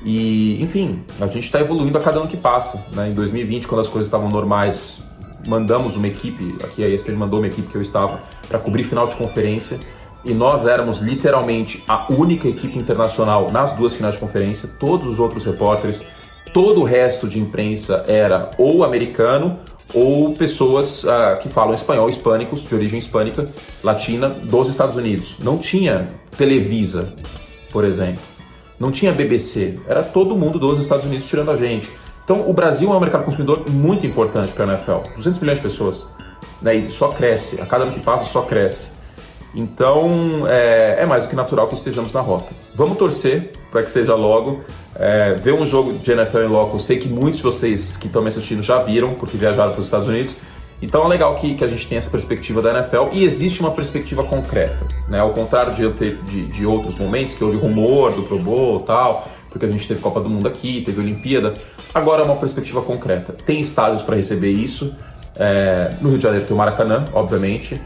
E, 0.03 0.61
enfim, 0.61 1.03
a 1.19 1.25
gente 1.27 1.45
está 1.45 1.59
evoluindo 1.59 1.97
a 1.97 2.01
cada 2.01 2.19
ano 2.19 2.27
que 2.27 2.37
passa. 2.37 2.83
Né? 2.93 3.09
Em 3.09 3.13
2020, 3.13 3.67
quando 3.67 3.81
as 3.81 3.87
coisas 3.87 4.07
estavam 4.07 4.29
normais, 4.29 4.99
mandamos 5.45 5.95
uma 5.95 6.07
equipe, 6.07 6.55
aqui 6.63 6.83
a 6.83 6.89
ESPN 6.89 7.15
mandou 7.15 7.39
uma 7.39 7.47
equipe 7.47 7.67
que 7.67 7.75
eu 7.75 7.81
estava, 7.81 8.19
para 8.47 8.59
cobrir 8.59 8.83
final 8.83 9.07
de 9.07 9.15
conferência. 9.15 9.79
E 10.23 10.33
nós 10.33 10.65
éramos 10.65 10.97
literalmente 10.97 11.83
a 11.87 12.11
única 12.11 12.47
equipe 12.47 12.77
internacional 12.77 13.51
nas 13.51 13.73
duas 13.73 13.93
finais 13.93 14.15
de 14.15 14.19
conferência. 14.19 14.69
Todos 14.79 15.13
os 15.13 15.19
outros 15.19 15.45
repórteres, 15.45 16.05
todo 16.53 16.81
o 16.81 16.83
resto 16.83 17.27
de 17.27 17.39
imprensa 17.39 18.03
era 18.07 18.51
ou 18.57 18.83
americano 18.83 19.59
ou 19.93 20.33
pessoas 20.35 21.03
uh, 21.03 21.39
que 21.41 21.49
falam 21.49 21.73
espanhol, 21.73 22.09
hispânicos, 22.09 22.63
de 22.63 22.75
origem 22.75 22.99
hispânica, 22.99 23.49
latina, 23.83 24.29
dos 24.29 24.69
Estados 24.69 24.95
Unidos. 24.95 25.35
Não 25.39 25.57
tinha 25.57 26.07
Televisa, 26.37 27.13
por 27.71 27.85
exemplo. 27.85 28.21
Não 28.79 28.91
tinha 28.91 29.11
BBC, 29.11 29.79
era 29.87 30.03
todo 30.03 30.35
mundo 30.35 30.59
dos 30.59 30.79
Estados 30.79 31.05
Unidos 31.05 31.25
tirando 31.27 31.49
a 31.49 31.57
gente. 31.57 31.89
Então, 32.23 32.47
o 32.47 32.53
Brasil 32.53 32.91
é 32.91 32.95
um 32.95 32.99
mercado 32.99 33.23
consumidor 33.23 33.63
muito 33.69 34.05
importante 34.05 34.51
para 34.51 34.65
a 34.65 34.67
NFL. 34.67 35.15
200 35.15 35.39
milhões 35.39 35.57
de 35.57 35.63
pessoas. 35.63 36.07
Né? 36.61 36.75
E 36.75 36.91
só 36.91 37.07
cresce, 37.09 37.59
a 37.61 37.65
cada 37.65 37.85
ano 37.85 37.93
que 37.93 38.01
passa 38.01 38.25
só 38.25 38.41
cresce. 38.41 38.91
Então, 39.55 40.45
é, 40.47 40.97
é 40.99 41.05
mais 41.05 41.23
do 41.23 41.29
que 41.29 41.35
natural 41.35 41.67
que 41.67 41.75
estejamos 41.75 42.11
na 42.13 42.19
rota. 42.19 42.53
Vamos 42.75 42.97
torcer 42.97 43.53
para 43.71 43.83
que 43.83 43.91
seja 43.91 44.15
logo. 44.15 44.61
É, 44.95 45.33
ver 45.35 45.53
um 45.53 45.65
jogo 45.65 45.93
de 45.93 46.11
NFL 46.11 46.39
em 46.39 46.47
loco, 46.47 46.79
sei 46.79 46.97
que 46.97 47.07
muitos 47.07 47.37
de 47.37 47.43
vocês 47.43 47.95
que 47.97 48.07
estão 48.07 48.21
me 48.21 48.29
assistindo 48.29 48.63
já 48.63 48.81
viram, 48.81 49.13
porque 49.13 49.37
viajaram 49.37 49.71
para 49.71 49.81
os 49.81 49.87
Estados 49.87 50.07
Unidos. 50.07 50.37
Então 50.81 51.03
é 51.05 51.07
legal 51.07 51.35
que, 51.35 51.55
que 51.55 51.63
a 51.63 51.67
gente 51.67 51.87
tenha 51.87 51.97
essa 51.97 52.09
perspectiva 52.09 52.61
da 52.61 52.71
NFL 52.71 53.13
e 53.13 53.23
existe 53.23 53.61
uma 53.61 53.71
perspectiva 53.71 54.23
concreta, 54.23 54.85
né? 55.09 55.19
Ao 55.19 55.31
contrário 55.31 55.73
de, 55.73 55.91
ter, 55.97 56.17
de, 56.23 56.45
de 56.45 56.65
outros 56.65 56.95
momentos 56.97 57.33
que 57.33 57.43
houve 57.43 57.57
rumor 57.57 58.11
do 58.11 58.23
Pro 58.23 58.37
Bowl 58.37 58.79
tal, 58.81 59.27
porque 59.49 59.65
a 59.65 59.69
gente 59.69 59.87
teve 59.87 59.99
Copa 59.99 60.19
do 60.19 60.29
Mundo 60.29 60.47
aqui, 60.47 60.83
teve 60.85 60.99
Olimpíada. 61.01 61.55
Agora 61.93 62.21
é 62.21 62.25
uma 62.25 62.35
perspectiva 62.35 62.81
concreta. 62.81 63.33
Tem 63.33 63.59
estádios 63.59 64.03
para 64.03 64.15
receber 64.15 64.51
isso. 64.51 64.95
É, 65.35 65.93
no 65.99 66.09
Rio 66.09 66.17
de 66.17 66.23
Janeiro 66.23 66.45
tem 66.45 66.53
o 66.53 66.57
Maracanã, 66.57 67.05
obviamente. 67.13 67.81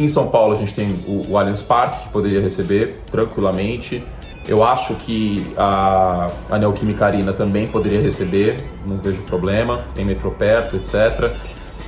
Em 0.00 0.08
São 0.08 0.28
Paulo 0.28 0.54
a 0.54 0.56
gente 0.56 0.74
tem 0.74 0.90
o, 1.06 1.30
o 1.30 1.38
Allianz 1.38 1.62
Parque, 1.62 2.04
que 2.04 2.08
poderia 2.08 2.40
receber 2.40 3.00
tranquilamente. 3.10 4.02
Eu 4.46 4.64
acho 4.64 4.94
que 4.94 5.46
a, 5.56 6.28
a 6.50 6.58
Neoquímica 6.58 7.06
Arena 7.06 7.32
também 7.32 7.68
poderia 7.68 8.00
receber, 8.00 8.64
não 8.84 8.98
vejo 8.98 9.22
problema, 9.22 9.84
tem 9.94 10.04
metrô 10.04 10.30
perto, 10.30 10.76
etc. 10.76 11.32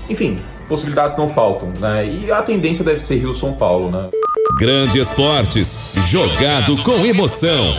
Enfim, 0.08 0.38
possibilidades 0.68 1.16
não 1.16 1.28
faltam, 1.28 1.72
né? 1.80 2.06
E 2.06 2.30
a 2.30 2.42
tendência 2.42 2.84
deve 2.84 3.00
ser 3.00 3.16
Rio-São 3.16 3.54
Paulo, 3.54 3.90
né? 3.90 4.08
Grande 4.58 4.98
Esportes, 4.98 5.94
jogado 6.10 6.76
com 6.82 7.04
emoção. 7.04 7.74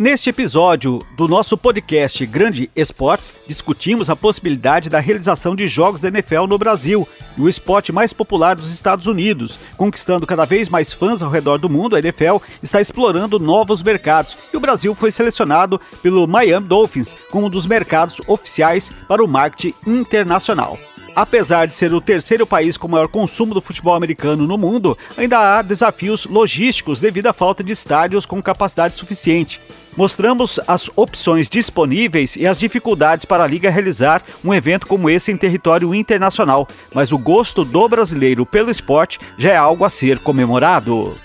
Neste 0.00 0.30
episódio 0.30 1.06
do 1.14 1.28
nosso 1.28 1.58
podcast 1.58 2.24
Grande 2.24 2.70
Esportes, 2.74 3.34
discutimos 3.46 4.08
a 4.08 4.16
possibilidade 4.16 4.88
da 4.88 4.98
realização 4.98 5.54
de 5.54 5.68
jogos 5.68 6.00
da 6.00 6.08
NFL 6.08 6.46
no 6.48 6.56
Brasil, 6.56 7.06
o 7.36 7.50
esporte 7.50 7.92
mais 7.92 8.10
popular 8.10 8.56
dos 8.56 8.72
Estados 8.72 9.06
Unidos. 9.06 9.58
Conquistando 9.76 10.26
cada 10.26 10.46
vez 10.46 10.70
mais 10.70 10.90
fãs 10.90 11.22
ao 11.22 11.28
redor 11.28 11.58
do 11.58 11.68
mundo, 11.68 11.96
a 11.96 11.98
NFL 11.98 12.38
está 12.62 12.80
explorando 12.80 13.38
novos 13.38 13.82
mercados 13.82 14.38
e 14.50 14.56
o 14.56 14.60
Brasil 14.60 14.94
foi 14.94 15.10
selecionado 15.10 15.78
pelo 16.02 16.26
Miami 16.26 16.66
Dolphins 16.66 17.14
como 17.30 17.48
um 17.48 17.50
dos 17.50 17.66
mercados 17.66 18.22
oficiais 18.26 18.90
para 19.06 19.22
o 19.22 19.28
marketing 19.28 19.74
internacional. 19.86 20.78
Apesar 21.14 21.66
de 21.66 21.74
ser 21.74 21.92
o 21.92 22.00
terceiro 22.00 22.46
país 22.46 22.76
com 22.76 22.88
maior 22.88 23.08
consumo 23.08 23.52
do 23.52 23.60
futebol 23.60 23.94
americano 23.94 24.46
no 24.46 24.56
mundo, 24.56 24.96
ainda 25.16 25.38
há 25.38 25.62
desafios 25.62 26.24
logísticos 26.24 27.00
devido 27.00 27.26
à 27.26 27.32
falta 27.32 27.64
de 27.64 27.72
estádios 27.72 28.24
com 28.24 28.40
capacidade 28.42 28.96
suficiente. 28.96 29.60
Mostramos 29.96 30.60
as 30.68 30.88
opções 30.94 31.48
disponíveis 31.48 32.36
e 32.36 32.46
as 32.46 32.60
dificuldades 32.60 33.24
para 33.24 33.42
a 33.42 33.46
Liga 33.46 33.70
realizar 33.70 34.22
um 34.44 34.54
evento 34.54 34.86
como 34.86 35.10
esse 35.10 35.32
em 35.32 35.36
território 35.36 35.94
internacional, 35.94 36.68
mas 36.94 37.10
o 37.10 37.18
gosto 37.18 37.64
do 37.64 37.88
brasileiro 37.88 38.46
pelo 38.46 38.70
esporte 38.70 39.18
já 39.36 39.50
é 39.50 39.56
algo 39.56 39.84
a 39.84 39.90
ser 39.90 40.20
comemorado. 40.20 41.16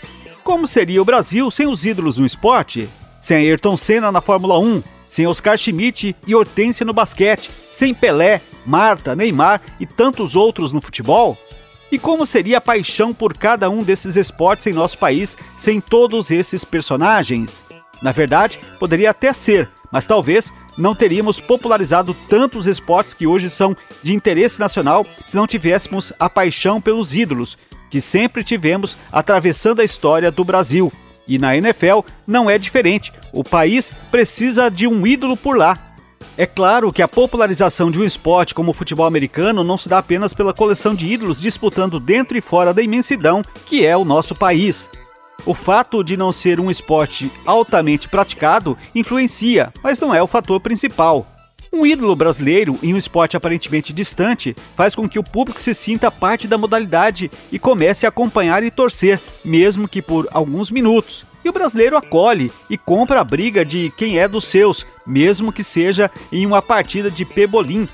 Como 0.44 0.68
seria 0.68 1.02
o 1.02 1.06
Brasil 1.06 1.50
sem 1.52 1.68
os 1.68 1.86
ídolos 1.86 2.18
no 2.18 2.26
esporte? 2.26 2.90
Sem 3.22 3.38
Ayrton 3.38 3.78
Senna 3.78 4.12
na 4.12 4.22
Fórmula 4.22 4.60
1, 4.60 4.84
sem 5.08 5.28
Oscar 5.28 5.58
Schmidt 5.58 6.16
e 6.26 6.36
Hortência 6.36 6.86
no 6.86 6.94
basquete, 6.94 7.50
sem 7.72 7.94
Pelé, 7.94 8.42
Marta, 8.66 9.16
Neymar 9.16 9.62
e 9.80 9.86
tantos 9.86 10.36
outros 10.36 10.74
no 10.74 10.82
futebol? 10.82 11.38
E 11.92 12.00
como 12.00 12.26
seria 12.26 12.58
a 12.58 12.62
paixão 12.62 13.14
por 13.14 13.38
cada 13.38 13.70
um 13.70 13.84
desses 13.84 14.16
esportes 14.16 14.68
em 14.68 14.74
nosso 14.74 14.98
país 14.98 15.38
sem 15.56 15.80
todos 15.80 16.32
esses 16.32 16.66
personagens? 16.66 17.64
Na 18.02 18.12
verdade, 18.12 18.60
poderia 18.80 19.12
até 19.12 19.32
ser, 19.32 19.70
mas 19.92 20.06
talvez 20.06 20.52
não 20.78 20.94
teríamos 20.94 21.40
popularizado 21.40 22.14
tantos 22.28 22.68
esportes 22.68 23.14
que 23.14 23.26
hoje 23.26 23.50
são 23.50 23.76
de 24.04 24.14
interesse 24.14 24.60
nacional 24.60 25.06
se 25.26 25.36
não 25.36 25.48
tivéssemos 25.48 26.12
a 26.20 26.30
paixão 26.30 26.82
pelos 26.82 27.16
ídolos, 27.16 27.58
que 27.90 28.02
sempre 28.02 28.44
tivemos 28.44 28.98
atravessando 29.12 29.80
a 29.80 29.86
história 29.86 30.32
do 30.32 30.44
Brasil. 30.44 30.92
E 31.28 31.38
na 31.38 31.56
NFL 31.56 32.00
não 32.26 32.50
é 32.50 32.58
diferente. 32.58 33.12
O 33.34 33.44
país 33.44 33.92
precisa 34.12 34.70
de 34.70 34.88
um 34.88 35.06
ídolo 35.06 35.36
por 35.36 35.58
lá. 35.58 35.78
É 36.38 36.46
claro 36.46 36.92
que 36.92 37.02
a 37.02 37.08
popularização 37.08 37.90
de 37.90 38.00
um 38.00 38.04
esporte 38.04 38.54
como 38.54 38.72
o 38.72 38.74
futebol 38.74 39.06
americano 39.06 39.64
não 39.64 39.78
se 39.78 39.88
dá 39.88 40.00
apenas 40.00 40.34
pela 40.34 40.54
coleção 40.54 40.94
de 40.94 41.06
ídolos 41.06 41.40
disputando 41.40 42.00
dentro 42.00 42.38
e 42.38 42.42
fora 42.42 42.74
da 42.74 42.82
imensidão 42.82 43.44
que 43.66 43.86
é 43.86 43.96
o 43.96 44.04
nosso 44.04 44.36
país. 44.36 44.90
O 45.46 45.54
fato 45.54 46.04
de 46.04 46.18
não 46.18 46.32
ser 46.32 46.60
um 46.60 46.72
esporte 46.72 47.32
altamente 47.46 48.10
praticado 48.10 48.78
influencia, 48.94 49.72
mas 49.84 50.00
não 50.00 50.14
é 50.14 50.22
o 50.22 50.28
fator 50.28 50.60
principal. 50.60 51.26
Um 51.76 51.86
ídolo 51.86 52.16
brasileiro 52.16 52.80
em 52.82 52.94
um 52.94 52.98
esporte 52.98 53.36
aparentemente 53.36 53.92
distante 53.92 54.56
faz 54.78 54.96
com 54.96 55.10
que 55.10 55.20
o 55.20 55.24
público 55.24 55.62
se 55.62 55.76
sinta 55.76 56.10
parte 56.10 56.48
da 56.48 56.58
modalidade 56.58 57.30
e 57.52 57.60
comece 57.60 58.06
a 58.06 58.10
acompanhar 58.10 58.64
e 58.64 58.72
torcer, 58.72 59.20
mesmo 59.44 59.86
que 59.86 60.02
por 60.02 60.26
alguns 60.32 60.72
minutos. 60.72 61.26
E 61.44 61.50
o 61.50 61.52
brasileiro 61.52 61.98
acolhe 61.98 62.50
e 62.70 62.78
compra 62.78 63.20
a 63.20 63.26
briga 63.26 63.66
de 63.66 63.92
quem 63.98 64.18
é 64.18 64.26
dos 64.26 64.46
seus, 64.46 64.86
mesmo 65.06 65.52
que 65.52 65.66
seja 65.66 66.10
em 66.32 66.46
uma 66.46 66.62
partida 66.62 67.12
de 67.12 67.26
pebolim. 67.26 67.90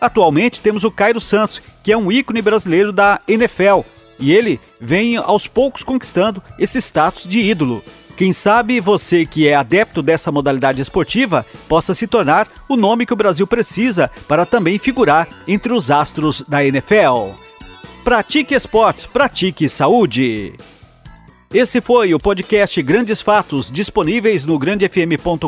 Atualmente 0.00 0.62
temos 0.62 0.82
o 0.82 0.90
Cairo 0.90 1.20
Santos, 1.20 1.60
que 1.84 1.92
é 1.92 1.96
um 1.96 2.10
ícone 2.10 2.40
brasileiro 2.40 2.90
da 2.90 3.20
NFL, 3.28 3.80
e 4.18 4.32
ele 4.32 4.58
vem 4.80 5.18
aos 5.18 5.46
poucos 5.46 5.84
conquistando 5.84 6.42
esse 6.58 6.78
status 6.78 7.24
de 7.28 7.38
ídolo. 7.38 7.84
Quem 8.16 8.32
sabe 8.32 8.80
você 8.80 9.26
que 9.26 9.46
é 9.46 9.54
adepto 9.54 10.02
dessa 10.02 10.32
modalidade 10.32 10.80
esportiva 10.80 11.44
possa 11.68 11.94
se 11.94 12.06
tornar 12.06 12.48
o 12.66 12.74
nome 12.74 13.04
que 13.04 13.12
o 13.12 13.16
Brasil 13.16 13.46
precisa 13.46 14.10
para 14.26 14.46
também 14.46 14.78
figurar 14.78 15.28
entre 15.46 15.74
os 15.74 15.90
astros 15.90 16.42
da 16.48 16.64
NFL. 16.64 17.32
Pratique 18.02 18.54
esportes, 18.54 19.04
pratique 19.04 19.68
saúde. 19.68 20.54
Esse 21.54 21.80
foi 21.80 22.12
o 22.12 22.18
podcast 22.18 22.82
Grandes 22.82 23.22
Fatos, 23.22 23.70
disponíveis 23.70 24.44
no 24.44 24.58
grandefm.com.br 24.58 25.46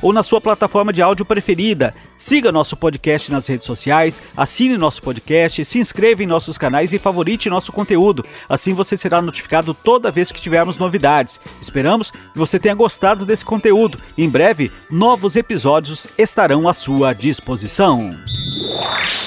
ou 0.00 0.14
na 0.14 0.22
sua 0.22 0.40
plataforma 0.40 0.94
de 0.94 1.02
áudio 1.02 1.26
preferida. 1.26 1.94
Siga 2.16 2.50
nosso 2.50 2.74
podcast 2.74 3.30
nas 3.30 3.46
redes 3.46 3.66
sociais, 3.66 4.20
assine 4.34 4.78
nosso 4.78 5.02
podcast, 5.02 5.62
se 5.62 5.78
inscreva 5.78 6.22
em 6.22 6.26
nossos 6.26 6.56
canais 6.56 6.94
e 6.94 6.98
favorite 6.98 7.50
nosso 7.50 7.70
conteúdo. 7.70 8.24
Assim 8.48 8.72
você 8.72 8.96
será 8.96 9.20
notificado 9.20 9.74
toda 9.74 10.10
vez 10.10 10.32
que 10.32 10.40
tivermos 10.40 10.78
novidades. 10.78 11.38
Esperamos 11.60 12.10
que 12.10 12.38
você 12.38 12.58
tenha 12.58 12.74
gostado 12.74 13.26
desse 13.26 13.44
conteúdo. 13.44 13.98
Em 14.16 14.28
breve, 14.28 14.72
novos 14.90 15.36
episódios 15.36 16.06
estarão 16.16 16.66
à 16.66 16.72
sua 16.72 17.12
disposição. 17.12 18.16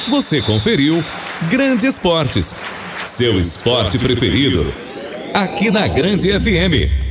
Você 0.10 0.42
conferiu 0.42 1.04
Grande 1.48 1.86
Esportes, 1.86 2.56
seu 3.06 3.40
esporte 3.40 4.00
preferido 4.00 4.91
aqui 5.34 5.72
na 5.72 5.88
Grande 5.88 6.28
FM. 6.40 7.11